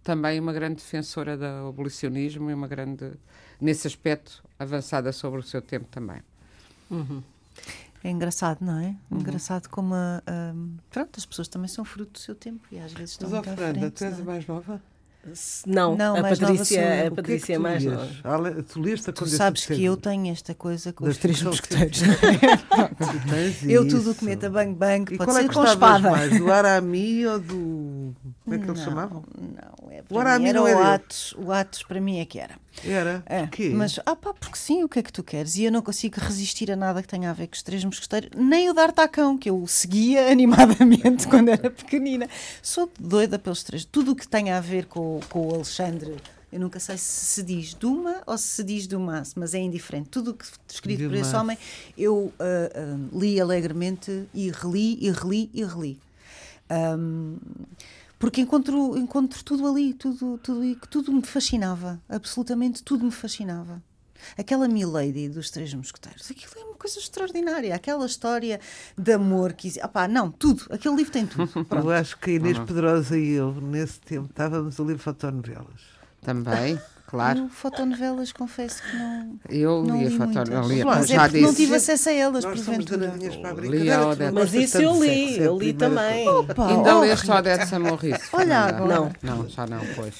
[0.03, 3.12] também uma grande defensora do abolicionismo e uma grande,
[3.60, 6.21] nesse aspecto, avançada sobre o seu tempo também.
[8.03, 8.95] É engraçado, não é?
[9.12, 9.19] Uhum.
[9.19, 10.53] Engraçado como a, a-
[10.91, 13.43] pronto, as pessoas também são fruto do seu tempo e às vezes estão Mas, à
[13.43, 14.25] Fernanda, frente, tu és não a é?
[14.25, 14.81] mais nova?
[15.66, 17.94] Não, Não, a Patrícia, a é Patrícia que é é que tu mais lias?
[17.96, 18.12] nova.
[18.24, 21.42] Ale- Tu leste a Tu sabes que eu tenho esta coisa com Das os três
[21.42, 22.00] Mosqueteiros.
[22.00, 22.06] Tu
[23.70, 24.16] eu tudo o isso.
[24.20, 26.12] que meta bang bang E pode qual é ser que com espada.
[26.12, 26.38] mais?
[26.38, 27.56] Do Arami ou do.
[28.45, 29.23] Como é que eles não, chamavam?
[29.36, 30.79] Não, é O para Arami era não é o.
[30.79, 31.34] Atos.
[31.36, 32.55] O Atos para mim é que era.
[32.84, 33.23] Era?
[33.25, 33.71] É, Quê?
[33.73, 35.55] mas, ah pá, porque sim, o que é que tu queres?
[35.55, 38.29] E eu não consigo resistir a nada que tenha a ver com os três mosqueteiros,
[38.38, 42.29] nem o D'Artacão, que eu seguia animadamente quando era pequenina.
[42.62, 43.84] Sou doida pelos três.
[43.84, 46.15] Tudo o que tenha a ver com, com o Alexandre,
[46.53, 50.10] eu nunca sei se se diz Duma ou se se diz Dumas, mas é indiferente.
[50.10, 51.34] Tudo o que escrito por esse Dumas.
[51.34, 51.58] homem,
[51.97, 55.99] eu ah, ah, li alegremente e reli e reli e reli.
[56.69, 57.38] Ahm,
[58.26, 63.12] porque encontro, encontro tudo ali, tudo, tudo, e que tudo me fascinava, absolutamente tudo me
[63.12, 63.84] fascinava.
[64.36, 67.76] Aquela Milady dos Três Mosqueteiros, aquilo é uma coisa extraordinária.
[67.76, 68.60] Aquela história
[68.98, 69.72] de amor que.
[69.80, 70.66] Opá, não, tudo.
[70.72, 71.52] Aquele livro tem tudo.
[71.56, 71.92] Eu Pronto.
[71.92, 75.82] acho que a Inês Pedrosa e eu, nesse tempo, estávamos a ler fotonovelas.
[76.20, 77.39] Também, claro.
[77.39, 79.36] Eu, fotonovelas, confesso que não.
[79.50, 80.68] Eu Não li fotógrafo, muitas.
[80.72, 81.62] lia, Mas Mas já é porque não disse.
[81.62, 83.13] tive acesso a elas, Nós porventura.
[84.12, 84.32] Odete.
[84.34, 86.28] Mas isso eu li, é eu li também.
[86.28, 88.22] Opa, Ainda oh, leste a Odete Samorrice?
[88.34, 88.96] Olha agora.
[88.96, 90.13] Não, não, já não, pois.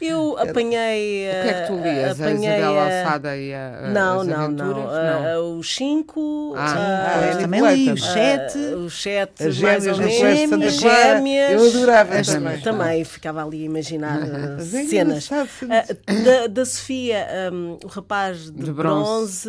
[0.00, 1.28] Eu apanhei.
[1.28, 2.20] O que é que tu eh, lias?
[2.20, 4.76] A apanhei, Isabel eh, Alçada e a, Não, não, aventuras?
[4.76, 5.26] não.
[5.26, 6.54] Ah, os cinco.
[6.56, 8.58] Ah, ah, pois, Pois, é também li Ah, os sete.
[8.58, 10.74] ah, os sete, As mais ou gêmeas, menos.
[10.74, 11.52] Gêmeas.
[11.52, 12.60] eu adorava também.
[12.60, 15.28] também ficava ali a imaginar ah, é cenas.
[16.28, 19.48] Da, da Sofia, um, o rapaz de, De bronze,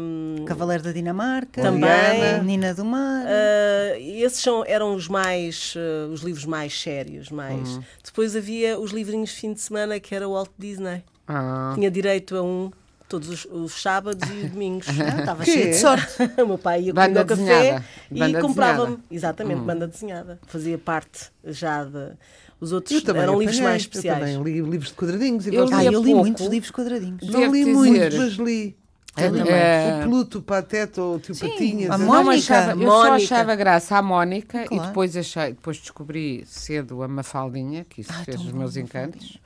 [0.00, 2.40] um, Cavaleiro da Dinamarca, Também.
[2.42, 3.26] Menina do Mar.
[3.26, 7.78] Ah, esses são, eram os mais ah, os livros mais sérios mais.
[8.02, 11.02] Depois havia os livrinhos de fim de semana que era o Walt Disney.
[11.28, 12.70] Ah, tinha direito a um
[13.08, 14.86] todos os, os sábados e os domingos.
[14.98, 16.22] Ah, Estava de sorte.
[16.42, 20.38] o meu pai ia comigo ao café Banda e comprava-me exatamente banda desenhada.
[20.46, 22.12] Fazia parte já de
[22.60, 25.46] os outros Eu eram livros mais Eu especiais também li livros de quadradinhos.
[25.46, 26.20] E Eu Ah, eu li pouco.
[26.26, 27.20] muitos livros quadradinhos.
[27.20, 28.76] Devo Não li dizer- muitos, mas li.
[29.16, 31.90] É, O Pluto, o Pateta, o Tio Sim, Patinhas.
[31.92, 32.32] a Mónica.
[32.34, 32.90] achava, eu Mónica.
[33.06, 34.86] só achava graça à Mónica e Claro.
[34.88, 39.38] depois achei, depois descobri cedo a Mafaldinha, que isso Ai, fez os meus encantos.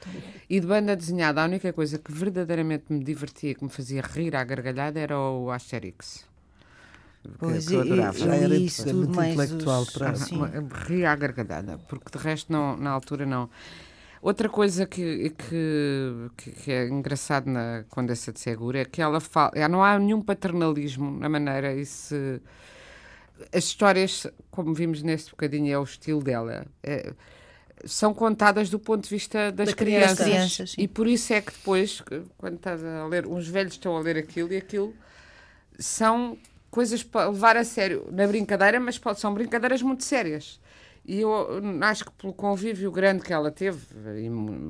[0.49, 4.35] E de banda desenhada, a única coisa que verdadeiramente me divertia, que me fazia rir
[4.35, 6.25] à gargalhada, era o Asterix.
[7.39, 8.17] Pois, que eu e- adorava.
[8.17, 10.41] e- Já era isso tudo muito mais intelectual os- para- sim.
[10.87, 13.51] Ria à gargalhada, porque de resto não, na altura não.
[14.21, 19.53] Outra coisa que, que, que- é engraçado na Condessa de Segura é que ela fala,
[19.55, 22.41] é, não há nenhum paternalismo na maneira e se
[23.53, 26.67] as histórias, como vimos neste bocadinho, é o estilo dela.
[26.83, 27.13] é,
[27.85, 30.19] são contadas do ponto de vista das Da crianças.
[30.19, 30.25] criança.
[30.25, 32.03] Crianças, e por isso é que depois,
[32.37, 34.93] quando estás a ler, uns velhos estão a ler aquilo e aquilo
[35.79, 36.37] são
[36.71, 40.61] coisas para levar a sério na brincadeira, mas pode- são brincadeiras muito sérias.
[41.05, 41.33] E eu
[41.81, 43.79] acho que pelo convívio grande que ela teve,
[44.19, 44.29] e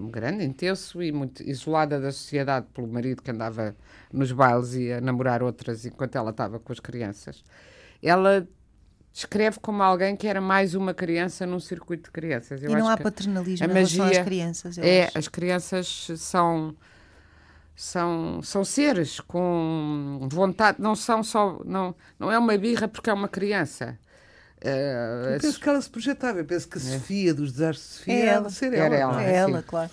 [0.08, 3.74] grande, intenso e muito isolada da sociedade pelo marido que andava
[4.12, 7.42] nos bailes e a namorar outras enquanto ela estava com as crianças,
[8.00, 8.46] ela
[9.12, 12.62] escreve como alguém que era mais uma criança num circuito de crianças.
[12.62, 14.78] Eu E não há paternalismo a em relação às magia crianças.
[14.78, 15.18] é, acho.
[15.18, 16.76] as crianças são
[17.80, 23.12] são são seres com vontade, não são só não não é uma birra porque é
[23.12, 23.96] uma criança.
[24.60, 26.40] eh, Eu penso que ela se projetava.
[26.40, 28.50] Eu penso que a Sofia, dos desastres de Sofia, É era ela.
[28.50, 29.12] ser Era ela.
[29.12, 29.22] ela.
[29.24, 29.90] É ela, claro.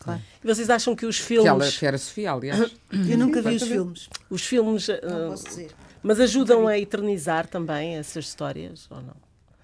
[0.00, 0.22] claro.
[0.42, 2.58] E vocês acham que os que, ela, filmes, que era Sofia, aliás.
[2.90, 4.08] Eu nunca vi os filmes.
[4.30, 5.70] os filmes, Não ah, posso dizer.
[6.02, 9.14] mas ajudam a eternizar também essas histórias ou não?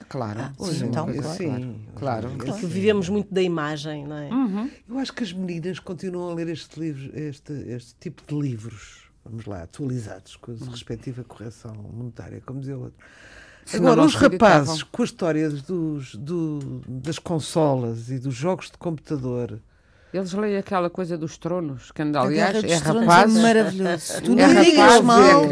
[0.08, 0.52] Claro.
[0.58, 1.36] Hoje então, Sim, claro.
[1.36, 1.80] sim.
[1.96, 2.30] Claro.
[2.36, 4.70] Porque vivemos muito da imagem, não é?
[4.88, 9.10] Eu acho que as meninas continuam a ler este, livro, este, este tipo de livros,
[9.24, 12.98] vamos lá, atualizados, com a respectiva correção monetária, como dizia o outro.
[13.64, 18.78] Senão Agora, os rapazes, com as histórias dos, do- das consolas e dos jogos de
[18.78, 19.58] computador,
[20.16, 23.36] Eles leem aquela coisa dos tronos, que A aliás é Tronos rapaz.
[23.36, 24.22] é maravilhoso.
[24.22, 25.42] Tu É não rapaz, digas é mal.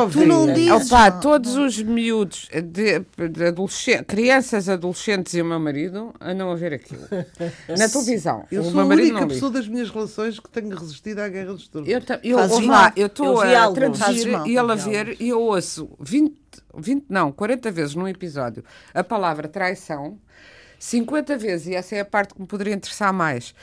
[0.00, 1.20] ou Tu não dizes Opa, mal.
[1.20, 6.74] todos os miúdos, de, de adolescen- crianças, adolescentes e o meu marido andam a ver
[6.74, 7.02] aquilo.
[7.78, 8.44] Na televisão.
[8.50, 11.68] Eu o sou a única pessoa das minhas relações que tenho resistido à Guerra dos
[11.68, 11.88] Tronos.
[11.88, 14.46] Eu, eu, lá, eu estou a traduzir mal.
[14.46, 16.34] e ele a ver e eu ouço 20,
[16.76, 20.18] 20, não, 40 vezes num episódio a palavra traição,
[20.78, 23.54] 50 vezes, e essa é a parte que me poderia interessar mais,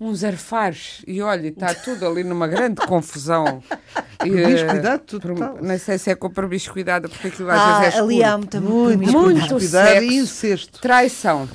[0.00, 3.62] uns arfares, e olha, está tudo ali numa grande confusão.
[4.24, 5.58] E, Promiscuidade eh, total.
[5.60, 8.60] Não sei se é com promiscuidade, porque aquilo às Ah, vezes é ali há muita
[8.60, 10.04] Muito, muito cuidado sexo.
[10.04, 10.80] e incesto.
[10.80, 11.48] Traição.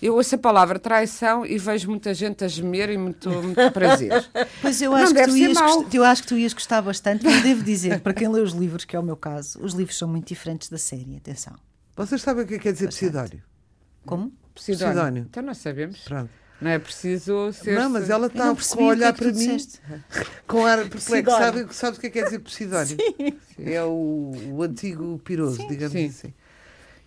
[0.00, 4.12] Eu ouço a palavra traição e vejo muita gente a gemer e muito, muito prazer.
[4.62, 5.58] Pois eu Não acho, que tu ias
[5.92, 8.84] eu acho que tu ias gostar bastante, mas devo dizer, para quem lê os livros,
[8.84, 11.54] que é o meu caso, os livros são muito diferentes da série, atenção.
[11.96, 13.10] Vocês sabem o que é que quer dizer Bastante.
[13.12, 13.42] Posidónio?
[14.04, 14.32] Como?
[14.54, 14.94] Posidónio.
[14.94, 15.26] Posidónio.
[15.28, 16.00] Então nós sabemos.
[16.00, 16.30] Pronto.
[16.60, 17.78] Não é preciso ser.
[17.78, 19.56] Não, mas ela está a é olhar que para mim
[20.46, 21.30] com ar perplexo.
[21.30, 22.96] Sabe, sabe o que é que quer dizer Posidónio?
[23.58, 26.06] É o, o antigo piroso, digamos Sim.
[26.06, 26.34] assim.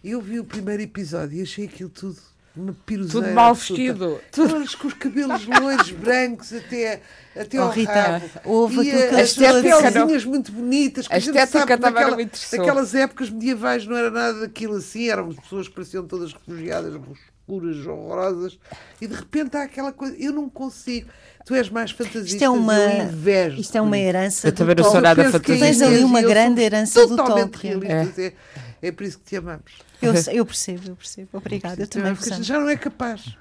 [0.04, 2.18] Eu vi o primeiro episódio e achei aquilo tudo
[2.58, 3.26] uma piroseira.
[3.28, 4.20] Tudo mal vestido.
[4.32, 7.02] Tudo- Todos com os cabelos loiros, brancos, até,
[7.36, 8.26] até Oh, ao Rita, rabo.
[8.46, 11.08] houve e aquilo que as estética pelinhas muito bonitas.
[11.08, 12.18] Que A a, gente estética sabe naquela-.
[12.54, 15.10] Naquelas épocas medievais não era nada daquilo assim.
[15.10, 18.60] Eram pessoas que pareciam todas refugiadas, escuras, horrorosas.
[19.02, 20.16] E de repente há aquela coisa...
[20.18, 21.08] Eu não consigo.
[21.46, 22.28] Tu és mais fantasista.
[22.36, 23.58] Isto é uma, invejo.
[23.62, 25.66] isto é uma herança Eu do também não sou nada fantasista.
[25.66, 27.80] Tens ali uma eu grande herança do totalmente Tolkien.
[27.80, 28.20] realistas.
[28.20, 28.34] É.
[28.82, 29.72] é por isso que te amamos.
[30.02, 31.30] Eu, eu percebo, eu percebo.
[31.34, 32.44] Obrigada, eu também amo.
[32.44, 33.36] já não é capaz.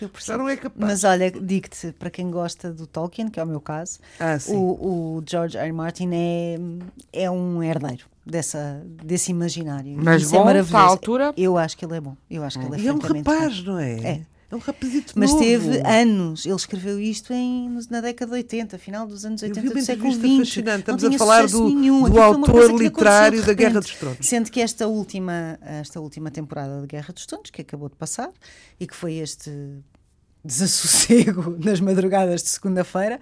[0.00, 0.38] Já percebo.
[0.38, 0.80] não é capaz.
[0.90, 5.16] Mas olha, digo-te, para quem gosta do Tolkien, que é o meu caso, Ah, o,
[5.18, 5.64] o George R.
[5.66, 5.72] R.
[5.72, 6.56] Martin é,
[7.12, 9.96] é um herdeiro dessa, desse imaginário.
[9.98, 10.76] Mas Isso bom, é maravilhoso.
[10.76, 11.34] à altura?
[11.36, 12.16] Eu acho que ele é bom.
[12.30, 13.72] Eu acho que ele é E é um rapaz, bom.
[13.72, 13.92] não é?
[14.00, 14.20] É.
[14.54, 15.42] É um rapazito Mas novo.
[15.42, 16.46] teve anos.
[16.46, 19.80] Ele escreveu isto em, na década de 80, final dos anos Eu 80 vi uma
[19.80, 20.56] do século XX.
[20.78, 22.08] Estamos a falar do- nenhum.
[22.08, 24.18] do autor literário de da Guerra dos Tronos.
[24.26, 28.30] Sendo que esta última, esta última temporada da Guerra dos Tronos, que acabou de passar,
[28.78, 29.50] e que foi este
[30.44, 33.18] desassossego nas madrugadas de segunda-feira,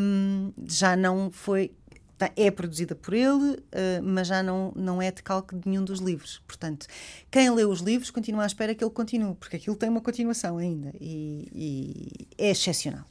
[0.00, 1.72] hum, já não foi.
[2.20, 5.82] Tá- É produzida por ele, eh, mas já não, não é de calque de nenhum
[5.84, 6.40] dos livros.
[6.46, 6.86] Portanto,
[7.30, 10.58] quem lê os livros continua à espera que ele continue, porque aquilo tem uma continuação
[10.58, 13.04] ainda e, e é excepcional.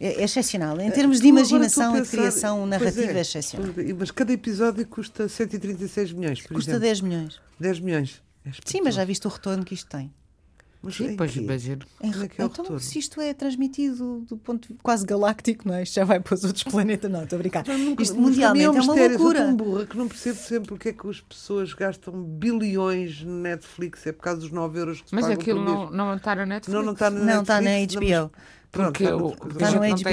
[0.00, 0.80] É, é excepcional.
[0.80, 3.72] Em termos de imaginação a e de pensar- criação pois narrativa é, é, excepcional.
[3.98, 6.80] Mas cada episódio custa 136 milhões, por Custa exemplo.
[6.86, 7.40] 10 milhões.
[7.60, 8.22] 10 milhões.
[8.44, 10.12] É Sim, mas já viste o retorno que isto tem.
[10.84, 11.40] Mas Sim, em pois quê?
[11.40, 11.80] imagino.
[12.02, 12.78] Em é é então, retorno?
[12.80, 15.82] se isto é transmitido do ponto de- quase galáctico, não é?
[15.82, 17.66] Isto já vai para os outros planetas, não, estou a brincar.
[17.66, 19.14] Nunca- Isto mundialmente é, um uma mistério.
[19.14, 19.38] Eu loucura.
[19.38, 23.40] sou tão burra que não percebo sempre porque é que as pessoas gastam bilhões no
[23.40, 24.06] Netflix.
[24.06, 26.46] É por causa dos 9 euros que se Mas pagam aquilo não, não está na
[26.46, 26.74] Netflix.
[26.76, 28.30] Não, não está Não, está na Netflix, não, HBO.
[28.34, 29.16] mas- Pronto, Porque está
[29.70, 30.10] no- Está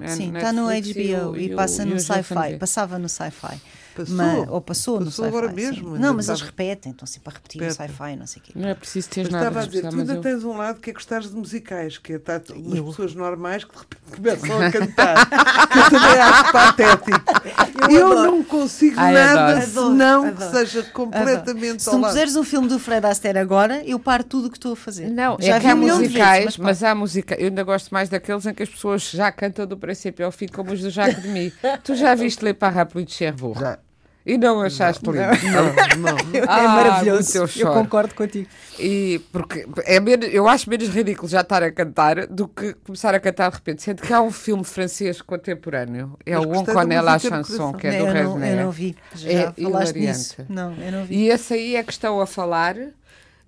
[0.00, 0.08] HBO.
[0.08, 2.58] Sim, está no e HBO e, e passa e no o sci-fi.
[2.60, 3.60] Passava no sci-fi.
[3.94, 4.16] Passou?
[4.16, 5.36] Mas- ou passou, no Passou sci-fi.
[5.38, 7.86] agora mesmo, ainda Não, mas eles estava- repetem, estão sempre a repetir Repetem.
[7.86, 8.52] o sci-fi, não sei o quê.
[8.56, 10.56] Não é preciso ter Mas nada estava a dizer, tu mas ainda eu- tens um
[10.56, 12.84] lado que é gostares de musicais, que é tá, umas Eu?
[12.86, 15.26] pessoas normais que de repente começam a cantar.
[15.70, 17.90] que eu também acho patético.
[17.90, 19.66] Eu, não consigo Ai, nada adoro.
[19.90, 23.82] senão Adoro, que seja completamente Se ao tu puseres um filme do Fred Astaire agora,
[23.84, 25.08] eu paro tudo o que estou a fazer.
[25.10, 27.34] Não, Já é que há musicais, vezes, mas, há música.
[27.34, 30.46] Eu ainda gosto mais daqueles em que as pessoas já cantam do princípio ao fim,
[30.48, 31.52] como os do Jacques Demy.
[31.82, 33.58] tu já viste ler Parapluie de Cherbourg?
[33.60, 33.78] Já.
[34.26, 35.18] E não achaste lindo?
[35.18, 35.64] Não,
[36.00, 36.16] não.
[36.40, 37.38] É Ah, maravilhoso.
[37.38, 38.48] muito eu Eu, concordo contigo.
[38.78, 43.14] E porque é menos, eu acho menos ridículo já estar a cantar do que começar
[43.14, 43.82] a cantar de repente.
[43.82, 47.72] Sendo que há um filme francês contemporâneo, é Mas o On connaît la de chanson,
[47.74, 48.56] que é do eu, não, eu Resnais.
[48.56, 48.96] não vi.
[49.14, 50.36] Já É falaste hilariante.
[50.48, 51.14] Não, eu não vi.
[51.16, 52.76] E esse aí é que estão a falar,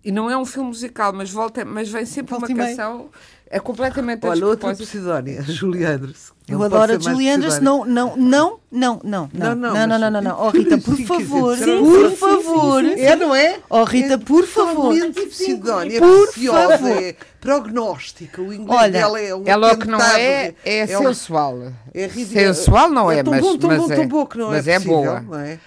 [0.04, 3.08] e não é um filme musical, mas, volta, mas vem sempre Volta uma canção,
[3.50, 4.74] é completamente a Olha, outra.
[4.74, 6.34] Posidónia, Julie Andrews.
[6.48, 6.96] Eu Não adoro a.
[6.96, 7.36] Posidónia.
[7.60, 10.46] Não, não, não, não, não, Não, não, não, não, não, não, não.
[10.46, 12.84] Oh, Rita, por favor, por favor.
[12.84, 13.58] É, não é?
[13.68, 14.94] Oh, Rita, por favor.
[15.12, 17.02] Posidónia, é Por favor.
[17.02, 18.40] é prognóstica.
[18.42, 21.58] O inglês Olha, dela é um Ela o que não atentado, é, é, sensual.
[21.94, 22.08] é.
[22.08, 24.66] Sensual não é, tão mas, bom, tão mas bom, é, tão bom que não mas
[24.68, 25.20] é, é possível, boa.
[25.20, 25.58] não é?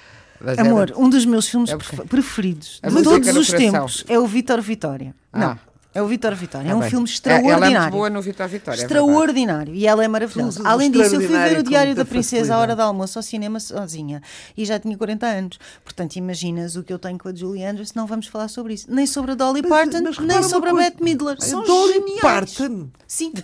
[0.58, 1.78] Amor, era- um dos meus filmes É
[2.08, 5.14] preferidos de todos os tempos é o Vítor Vitória.
[5.34, 5.40] Ah.
[5.40, 5.60] Não,
[5.94, 6.68] é o Vítor Vitória.
[6.68, 6.90] Tá é um bem.
[6.90, 7.66] filme É- extraordinário.
[7.66, 8.80] Ela é muito boa no Vitor Vitória.
[8.80, 8.84] é.
[8.84, 9.74] Extraordinário.
[9.74, 10.58] E ela é maravilhosa.
[10.58, 13.24] Tudo Além disso, eu fui ver o Diário da Princesa à hora do almoço ao
[13.24, 14.22] cinema sozinha.
[14.56, 15.60] E já tinha 40 anos.
[15.84, 17.94] Portanto, imaginas o que eu tenho com a Julie Andrews.
[17.94, 18.86] Não vamos falar sobre isso.
[18.90, 20.74] Nem sobre a Dolly Mas- Parton, mas nem sobre a.
[20.74, 21.38] Bette Midler.
[21.40, 22.22] A São Dolly geniais.
[22.22, 22.90] Parton.
[23.08, 23.34] Sim.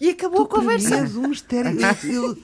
[0.00, 0.96] E acabou a conversa.
[1.16, 1.78] Um mistério.
[2.04, 2.36] Eu-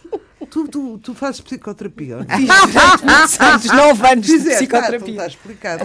[0.49, 2.19] tu, tu, tu fazes psicoterapia.
[2.19, 5.11] Fiz durante muitos anos, 9 anos de ah, então psicoterapia.
[5.11, 5.85] está explicado.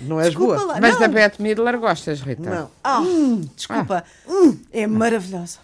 [0.00, 0.66] Não és Desculpa boa.
[0.74, 0.80] lá.
[0.80, 1.00] Mas não.
[1.00, 2.48] da Bette Midler gostas, Rita?
[2.50, 2.70] Não.
[2.82, 3.02] Ah,
[3.56, 4.04] desculpa.
[4.72, 5.58] É maravilhosa.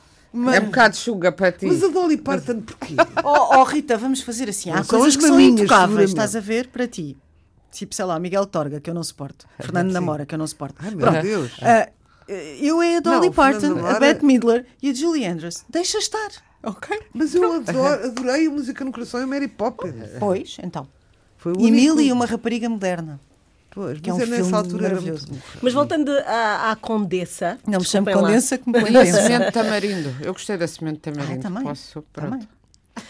[0.54, 1.66] É um bocado chuga para ti.
[1.66, 2.94] Mas a Dolly Parton porquê?
[3.24, 4.70] Oh, oh, Rita, vamos fazer assim.
[4.70, 7.16] Há coisas as que são intocáveis, estás a ver, para ti.
[7.72, 9.46] Tipo, sei lá, Miguel Torga, que eu não suporto.
[9.58, 9.94] Fernando sim.
[9.94, 10.76] Namora, que eu não suporto.
[10.80, 11.22] Ai, meu Pronto.
[11.22, 11.52] Deus.
[11.62, 11.88] Ah,
[12.28, 15.64] eu é a Dolly Não, Parton, Fernando a Namora- Bette Midler e a Julie Andrews.
[15.68, 16.28] Deixa estar,
[16.62, 16.98] ok?
[17.14, 19.94] Mas eu adoro, adorei a música no coração e Mary Poppins.
[20.18, 20.86] Pois, então.
[21.38, 23.18] Foi o E único- Millie, uma rapariga moderna.
[23.80, 25.28] Pois, que é mas um eu nessa filme altura era maravilhoso.
[25.28, 25.44] muito...
[25.62, 27.58] Mas voltando à, à Condessa.
[27.64, 28.10] Não me chamo.
[28.12, 30.16] Condensa que me põe E a semente tamarindo.
[30.20, 31.42] Eu gostei da semente de tamarindo.
[31.42, 31.62] também.
[31.62, 32.02] Posso?
[32.12, 32.30] Pronto.
[32.32, 32.48] Também.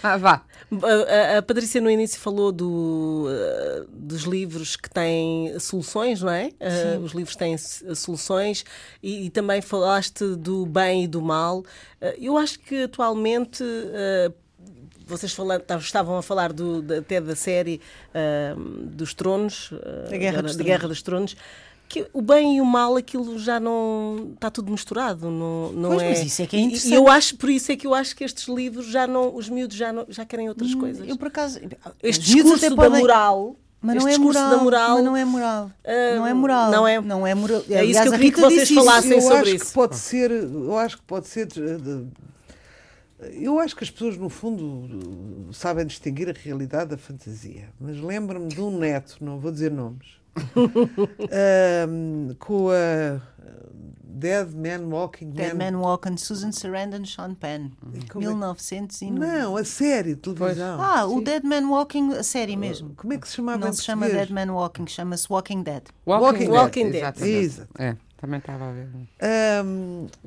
[0.02, 0.42] Ah, vá.
[0.82, 6.30] A, a- a Patrícia no início falou do, eh, dos livros que têm soluções, não
[6.30, 6.50] é?
[6.60, 8.66] Eh, os livros têm soluções
[9.02, 11.64] e, e também falaste do bem e do mal.
[12.02, 13.64] Eh, eu acho que atualmente
[15.08, 17.80] vocês fala- tav- estavam a falar do, da- até da série
[18.14, 18.54] eh,
[18.84, 20.66] dos Tronos, eh, Da Guerra dos da Tronos.
[20.66, 21.36] Guerra dos Tronos.
[21.88, 26.02] Que o bem e o mal, aquilo já não está tudo misturado, não, não Pois,
[26.02, 26.08] é?
[26.10, 26.92] mas isso é que é interessante.
[26.92, 29.48] E eu acho, por isso é que eu acho que estes livros já não, os
[29.48, 31.06] miúdos já, não, já querem outras coisas.
[31.06, 31.58] Hum, Eu, por acaso...
[32.02, 33.56] Este discurso da podem- moral.
[33.80, 34.94] Mas não é moral, da moral.
[34.96, 35.70] mas não é moral.
[35.84, 36.70] Ah, não é moral.
[36.72, 37.62] não é- Não é moral.
[37.70, 39.64] É isso que eu queria que vocês falassem eu sobre acho isso.
[39.66, 42.06] que pode ser eu acho que pode ser de- de-
[43.32, 48.48] eu acho que as pessoas no fundo sabem distinguir a realidade da fantasia mas lembro-me
[48.48, 50.06] de um neto não vou dizer nomes
[51.32, 53.20] ahm, com a
[54.04, 57.70] Dead Man Walking Dead Man Man Walking, Susan Sarandon, Sean Penn.
[57.80, 59.38] como é que- 1909.
[59.42, 62.94] não a série de televisão Ah, o Dead Man Walking, a série mesmo.
[62.96, 64.28] como é que se chamava Não se chama português?
[64.28, 65.82] Dead Man Walking, chama-se Walking Dead.
[66.06, 66.94] Walking Walking Dead.
[67.02, 67.30] exatamente.
[67.36, 67.82] Exato.
[67.82, 68.88] É, também estava a ver.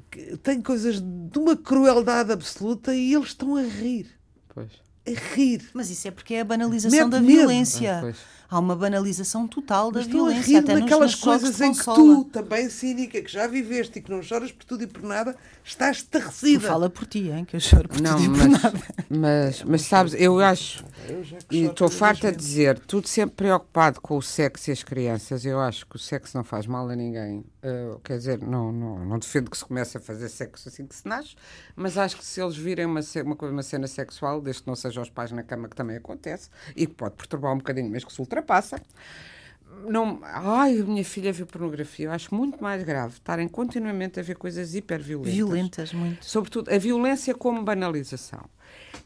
[0.10, 4.08] Que tem coisas de uma crueldade absoluta e eles estão a rir
[4.54, 4.72] Pois.
[5.08, 7.32] a rir Mas isso é porque é a banalização Mete da medo.
[7.34, 7.98] violência.
[7.98, 8.18] Ah, pois.
[8.52, 10.41] Há uma banalização total da Mas violência.
[10.41, 14.22] rir Até naquelas coisas em que tu, também cínica, que já viveste e que não
[14.22, 16.68] choras por tudo e por nada, estás Tu estarrecida.
[16.68, 18.84] fala por ti, hein, que eu choro por Não, tudo e por mas, nada.
[19.10, 24.18] mas, mas sabes, eu acho, Eu e estou farta de dizer, tudo sempre preocupado com
[24.18, 25.45] o sexo e as crianças.
[25.45, 27.45] Eu acho que o sexo não faz mal a ninguém.
[27.64, 30.95] Uh, quer dizer, não, não, não defendo que se comece a fazer sexo assim que
[30.95, 31.36] se nasce,
[31.74, 34.76] mas acho que se eles virem uma, uma, coisa- uma cena sexual, desde que não
[34.76, 38.04] seja aos pais na cama, que também acontece, e que pode perturbar um bocadinho, mas
[38.04, 38.41] que se ultrapassa.
[39.88, 42.08] Não, ai, minha filha viu pornografia.
[42.08, 45.34] Eu acho muito mais grave estarem continuamente a ver coisas hiperviolentas.
[45.34, 46.24] Violentas, muito.
[46.26, 48.44] Sobretudo a violência como banalização.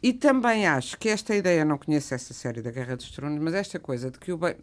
[0.02, 3.54] E também acho que esta ideia, não conheço essa série da Guerra dos Tronos, mas
[3.54, 4.56] esta coisa de que o bem,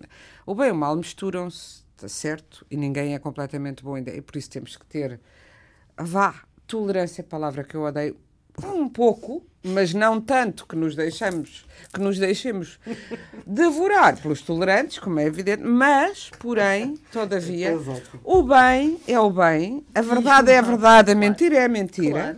[0.46, 2.66] o bem e o mal misturam-se, está certo?
[2.70, 4.12] E ninguém é completamente bom ainda.
[4.12, 5.20] E por isso temos que ter,
[5.98, 8.16] vá, tolerância, palavra que eu odeio,
[8.64, 12.80] um pouco, mas não tanto que nos deixemos, que nos deixemos
[13.48, 17.78] devorar pelos tolerantes, como é evidente, mas, porém, todavia,
[18.24, 22.38] o bem é o bem, a verdade é a verdade, a mentira é a mentira.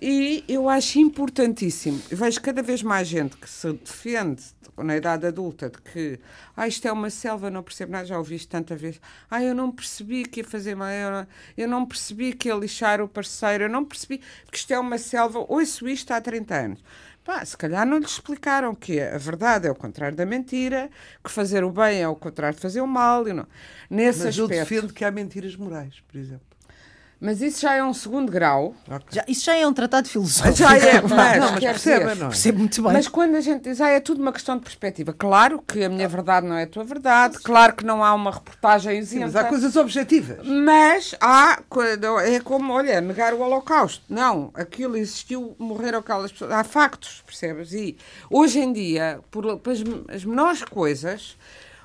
[0.00, 4.42] E eu acho importantíssimo, eu vejo cada vez mais gente que se defende
[4.84, 6.18] na idade adulta de que
[6.56, 9.00] ah, isto é uma selva, não percebo nada, já ouvi isto tanta vez.
[9.30, 11.26] Ah, eu não percebi que ia fazer mal, eu não,
[11.56, 14.18] eu não percebi que ia lixar o parceiro, eu não percebi
[14.50, 16.84] que isto é uma selva, ouço isto há 30 anos.
[17.24, 20.88] Pá, se calhar não lhes explicaram que a verdade é o contrário da mentira,
[21.22, 23.28] que fazer o bem é o contrário de fazer o mal.
[23.28, 23.46] E não.
[23.90, 24.64] Nesse Mas eu aspecto.
[24.70, 26.47] defendo que há mentiras morais, por exemplo.
[27.20, 28.76] Mas isso já é um segundo grau.
[29.10, 30.56] Já, isso já é um tratado filosófico.
[30.56, 32.28] Já é, mas, Não, mas não é?
[32.28, 32.92] Percebo muito bem.
[32.92, 35.12] Mas quando a gente ah, é tudo uma questão de perspectiva.
[35.12, 38.30] Claro que a minha verdade não é a tua verdade, claro que não há uma
[38.30, 39.40] reportagem Sim, mas isenta.
[39.40, 40.46] há coisas objetivas.
[40.46, 41.60] Mas há,
[42.24, 44.02] é como, olha, negar o Holocausto.
[44.08, 46.52] Não, aquilo existiu, morreram aquelas pessoas.
[46.52, 47.72] Há factos, percebes?
[47.72, 47.96] E
[48.30, 49.80] hoje em dia, por, por as,
[50.14, 51.36] as menores coisas.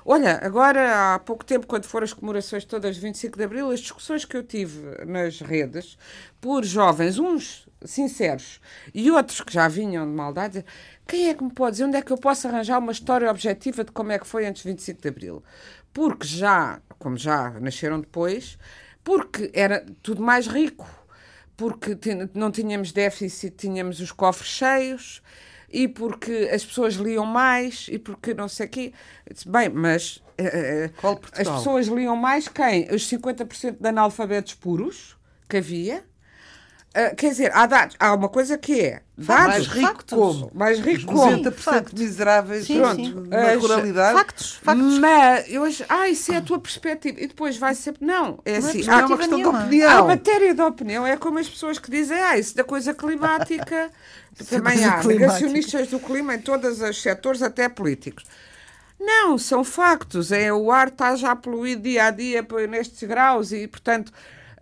[0.06, 3.80] Olha, agora há pouco tempo, quando foram as comemorações todas de 25 de Abril, as
[3.80, 5.96] discussões que eu tive nas redes
[6.42, 8.60] por jovens, uns sinceros
[8.92, 10.62] e outros que já vinham de maldade,
[11.08, 13.82] quem é que me pode dizer onde é que eu posso arranjar uma história objetiva
[13.82, 15.42] de como é que foi antes de 25 de Abril?
[15.90, 18.58] Porque já, como já nasceram depois,
[19.02, 20.86] porque era tudo mais rico,
[21.56, 21.96] porque
[22.34, 25.22] não tínhamos déficit, tínhamos os cofres cheios
[25.74, 28.92] e porque as pessoas liam mais e porque não sei o quê.
[29.30, 30.22] Disse, Bem, mas
[31.00, 32.88] Qual as pessoas liam mais quem?
[32.94, 35.16] Os 50% de analfabetos puros
[35.48, 36.04] que havia.
[36.96, 40.16] Ah, quer dizer, há, dados, há uma coisa que é dados Mais rico factos.
[40.18, 40.50] como?
[40.54, 41.92] mais rico como 90% factos.
[42.00, 43.14] miseráveis Sim, pronto, sim.
[43.28, 44.16] na As- ruralidade.
[44.18, 44.98] Factos, factos.
[45.00, 47.18] Mas eu acho, ah, isso é a tua perspectiva.
[47.20, 48.06] E depois vai sempre.
[48.06, 48.88] Não, é Não é assim.
[48.88, 49.58] É há, uma questão de nenhuma.
[49.58, 50.06] há opinião.
[50.06, 51.04] matéria de opinião.
[51.06, 53.90] É como as pessoas que dizem, ah, isso da coisa climática.
[54.48, 55.14] Também coisa há climática.
[55.20, 58.24] negacionistas do clima em todos os setores, até políticos.
[59.00, 60.30] Não, são factos.
[60.30, 64.12] É, o ar está já poluído dia a dia nestes graus e, portanto.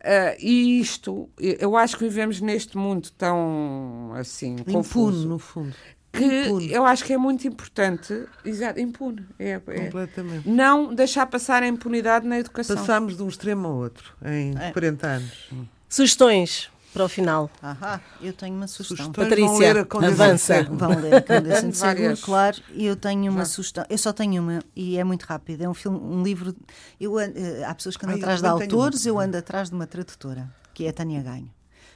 [0.04, 5.74] Ah, e isto, eu acho que vivemos neste mundo tão assim, Impune, confuso, no fundo.
[6.12, 6.72] que impune.
[6.72, 10.48] eu acho que é muito importante, exato, impune, é, é, Completamente.
[10.48, 12.76] não deixar passar a impunidade na educação.
[12.76, 14.70] Passámos de um extremo ao outro em É.
[14.72, 15.50] 40 anos.
[15.88, 17.50] Sugestões para o final.
[17.62, 19.06] Ahá, eu tenho uma sugestão.
[19.06, 20.62] Sugestões Patrícia, vão avança.
[20.64, 22.58] Vão ler a Condessa de claro.
[22.72, 23.84] E eu tenho uma sugestão.
[23.88, 25.62] Eu só tenho uma e é muito rápido.
[25.62, 26.54] É um filme, um livro.
[27.00, 29.08] Eu, eh, há pessoas que andam atrás de autores, uma.
[29.08, 31.50] eu ando atrás de uma tradutora, que é a Tânia Ganho.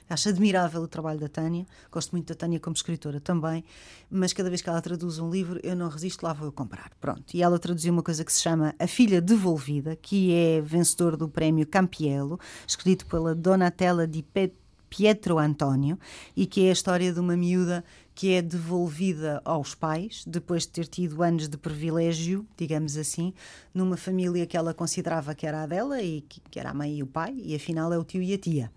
[0.09, 3.65] Acho admirável o trabalho da Tânia, gosto muito da Tânia como escritora também,
[4.09, 6.93] mas cada vez que ela traduz um livro, eu não resisto, lá vou eu comprar.
[7.01, 7.25] Pronto.
[7.35, 11.29] E ela traduziu uma coisa que se chama A Filha Devolvida, que é vencedor do
[11.29, 14.55] prémio Campiello, escrito pela Donatella di Pe-
[14.89, 15.99] Pietro António,
[16.37, 17.85] e que é a história de uma miúda
[18.15, 23.35] que é devolvida aos pais, depois de ter tido anos de privilégio, digamos assim,
[23.75, 27.03] numa família que ela considerava que era a dela, e que, era a mãe e
[27.03, 28.73] o pai, e afinal é o tio e a tia.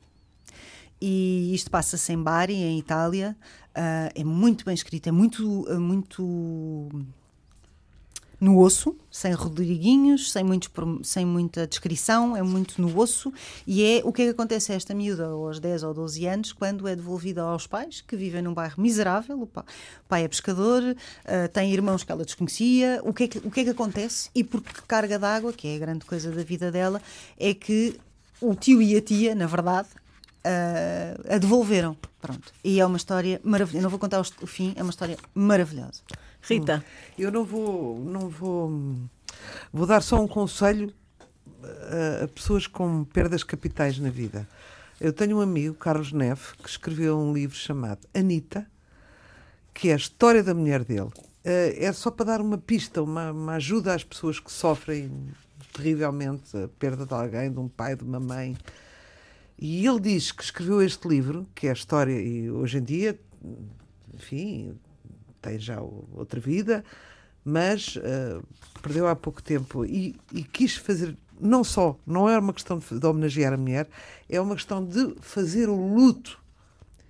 [1.01, 3.38] E isto passa-se em Bari, em Itália.
[3.74, 6.89] Ah, é muito bem escrito, é muito, ah, muito
[8.40, 10.70] no osso, sem rodriguinhos, sem, muitos,
[11.04, 13.34] sem muita descrição, é muito no osso.
[13.68, 16.52] E é o que é que acontece a esta miúda aos 10 ou 12 anos,
[16.54, 19.42] quando é devolvida aos pais, que vivem num bairro miserável.
[19.42, 19.66] O pa-
[20.06, 20.82] o pai é pescador,
[21.26, 23.02] ah, tem irmãos que ela desconhecia.
[23.04, 24.30] O que, é que, o que é que acontece?
[24.34, 27.02] E por que carga d'água, que é a grande coisa da vida dela,
[27.38, 28.00] é que
[28.40, 29.90] o tio e a tia, na verdade,
[30.46, 31.98] ah, a devolveram.
[32.22, 32.54] Pronto.
[32.64, 33.80] E é uma história maravilhosa.
[33.80, 36.02] Eu não vou contar o fim, é uma história maravilhosa.
[36.42, 36.84] Rita,
[37.18, 38.72] Eu não vou, não vou,
[39.72, 40.94] vou dar só um conselho
[41.64, 44.48] a, a pessoas com perdas capitais na vida.
[45.00, 48.68] Eu tenho um amigo, Carlos Neve, que escreveu um livro chamado Anita,
[49.74, 51.12] que é a história da mulher dele.
[51.44, 55.10] Eh, É só para dar uma pista, uma, uma ajuda às pessoas que sofrem
[55.74, 58.58] terrivelmente a perda de alguém, de um pai, de uma mãe.
[59.58, 63.20] E ele diz que escreveu este livro, que é a história, e hoje em dia,
[64.14, 64.78] enfim,
[65.42, 66.84] tem já outra vida,
[67.44, 68.40] mas eh,
[68.82, 73.00] perdeu há pouco tempo e, e quis fazer, não só, não é uma questão de,
[73.00, 73.88] de homenagear a mulher,
[74.30, 76.40] é uma questão de fazer o luto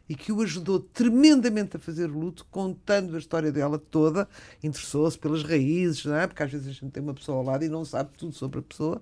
[0.09, 4.27] e que o ajudou tremendamente a fazer o luto, contando a história dela toda,
[4.63, 6.25] interessou-se pelas raízes, não é?
[6.25, 8.59] porque às vezes a gente tem uma pessoa ao lado e não sabe tudo sobre
[8.59, 9.01] a pessoa,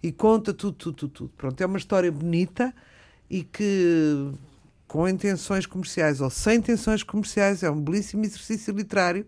[0.00, 1.32] e conta tudo, tudo, tudo, tudo.
[1.36, 2.72] Pronto, é uma história bonita
[3.28, 4.30] e que,
[4.88, 9.26] com intenções comerciais ou sem intenções comerciais, é um belíssimo exercício literário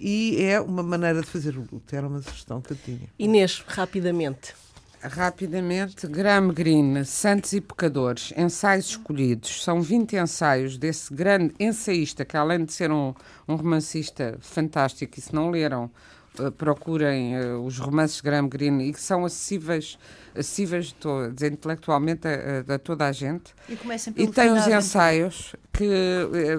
[0.00, 1.94] e é uma maneira de fazer o luto.
[1.94, 3.08] Era uma sugestão que eu tinha.
[3.18, 4.54] Inês, rapidamente.
[5.00, 9.62] Rapidamente, Graham Greene, Santos e Pecadores, ensaios escolhidos.
[9.62, 13.14] São 20 ensaios desse grande ensaísta, que além de ser um,
[13.46, 15.88] um romancista fantástico, e se não leram,
[16.56, 19.98] procurem eh, os romances de Graham Greene, e que são acessíveis,
[20.34, 23.54] acessíveis to- dizer, intelectualmente a, a- a toda a gente.
[23.68, 24.76] E comecem E tem os aventura.
[24.78, 26.58] ensaios, que, eh,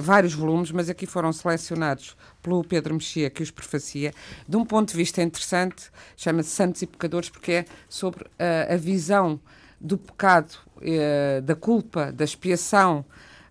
[0.00, 4.12] vários volumes, mas aqui foram selecionados pelo Pedro Mexia, que os prefacia,
[4.48, 8.76] de um ponto de vista interessante, chama-se Santos e Pecadores, porque é sobre eh, a
[8.76, 9.40] visão
[9.80, 13.04] do pecado, eh, da culpa, da expiação,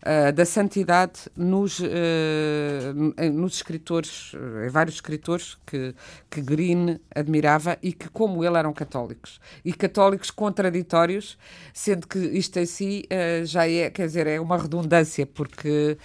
[0.04, 5.94] eh, da santidade nos, n- nos escritores, eh, vários escritores que,
[6.30, 9.40] que Green admirava e que, como ele, eram católicos.
[9.64, 11.38] E católicos contraditórios,
[11.74, 15.98] sendo que isto em si eh, já é, quer dizer, é uma redundância, porque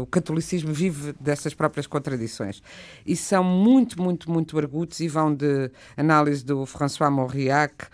[0.00, 2.62] o catolicismo vive dessas próprias contradições.
[3.06, 7.86] E são muito, muito, muito argutos e vão de análise do François Mauriac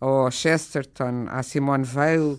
[0.00, 2.38] ao Chesterton, à Simone Weil,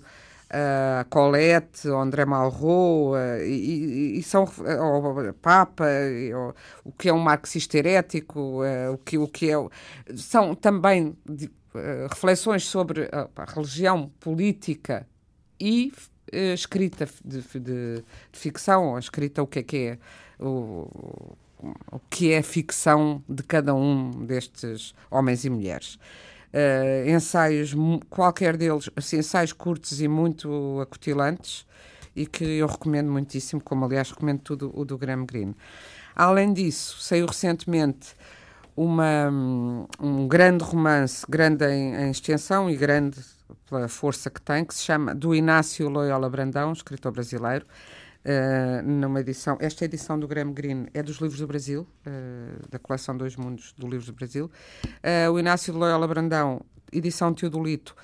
[0.57, 4.43] a Colette, ao André Malraux, e, e- são
[4.79, 5.85] ao Papa,
[6.33, 8.61] ao- o que é um marxista herético,
[8.93, 9.57] o que, o que é.
[9.57, 9.69] o-
[10.15, 11.51] São também de-
[12.09, 15.05] reflexões sobre a, a religião política
[15.59, 15.91] e
[16.31, 19.97] eh, escrita de, de- de ficção, ou escrita o que é que é
[20.39, 21.35] o,
[21.91, 25.99] o que é a ficção de cada um destes homens e mulheres.
[26.57, 27.75] Eh, ensaios,
[28.09, 31.67] qualquer deles, assim, ensaios curtos e muito acutilantes
[32.15, 35.53] e que eu recomendo muitíssimo, como aliás recomendo tudo o do Graham Greene.
[36.15, 38.15] Além disso, saiu recentemente
[38.73, 39.29] uma,
[39.99, 43.19] um grande romance, grande em, em, extensão e grande
[43.69, 47.65] pela força que tem, que se chama Do Inácio Loyola Brandão, escritor brasileiro,
[48.25, 49.57] uh, numa edição.
[49.59, 53.73] Esta edição do Graham Greene é dos Livros do Brasil, uh, da coleção Dois Mundos
[53.77, 54.51] do Livros do Brasil.
[54.85, 56.61] Uh, o Inácio Loyola Brandão,
[56.91, 57.95] edição Teodolito,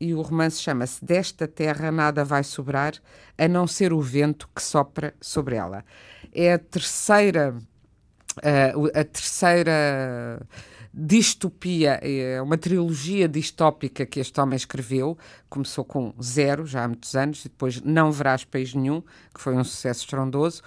[0.00, 2.94] e o romance chama-se Desta Terra Nada Vai Sobrar,
[3.36, 5.84] a não ser o vento que sopra sobre ela.
[6.32, 7.56] É a terceira
[8.94, 10.40] a terceira
[10.98, 15.16] distopia, é uma trilogia distópica que este homem escreveu.
[15.48, 19.00] Começou com Zero, já há muitos anos, e depois Não Verás País Nenhum,
[19.32, 20.62] que foi um sucesso estrondoso.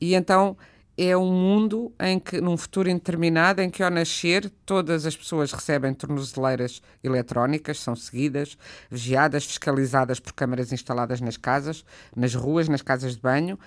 [0.00, 0.56] E então
[0.96, 5.50] é um mundo em que, num futuro indeterminado, em que ao nascer todas as pessoas
[5.50, 8.56] recebem tornozeleiras eletrónicas, são seguidas,
[8.88, 13.58] vigiadas, fiscalizadas por câmaras instaladas nas casas, nas ruas, nas casas de banho.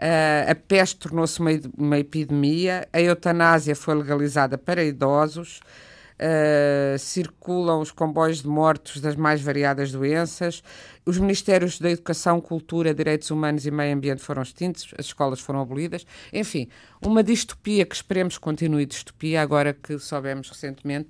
[0.00, 5.60] Uh, a peste tornou-se uma, uma, epidemia, a eutanásia foi legalizada para idosos,
[6.18, 10.62] uh, circulam os comboios de mortos das mais variadas doenças,
[11.04, 15.60] os Ministérios da Educação, Cultura, Direitos Humanos e Meio Ambiente foram extintos, as escolas foram
[15.60, 16.06] abolidas.
[16.32, 16.68] Enfim,
[17.04, 21.08] uma distopia que esperemos continue distopia, agora que soubemos recentemente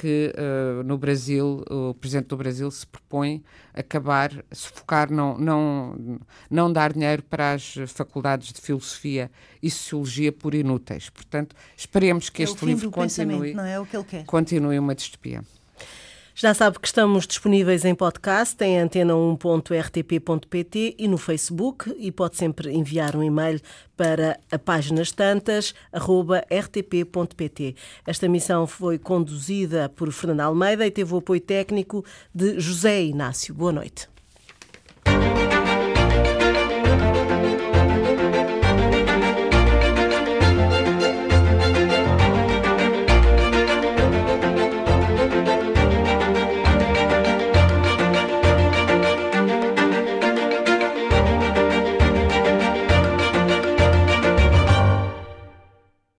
[0.00, 3.42] que uh, no Brasil, o Presidente do Brasil se propõe
[3.74, 9.30] acabar, se focar, não, não, não dar dinheiro para as faculdades de Filosofia
[9.60, 11.10] e Sociologia por inúteis.
[11.10, 14.24] Portanto, esperemos que é este livro continue, não é o que ele quer.
[14.24, 15.42] continue uma distopia.
[16.40, 22.70] Já sabe que estamos disponíveis em podcast em antena1.rtp.pt e no Facebook e pode sempre
[22.70, 23.60] enviar um e-mail
[23.96, 27.74] para a páginas tantas rtp.pt.
[28.06, 33.52] Esta missão foi conduzida por Fernando Almeida e teve o apoio técnico de José Inácio.
[33.52, 34.08] Boa noite.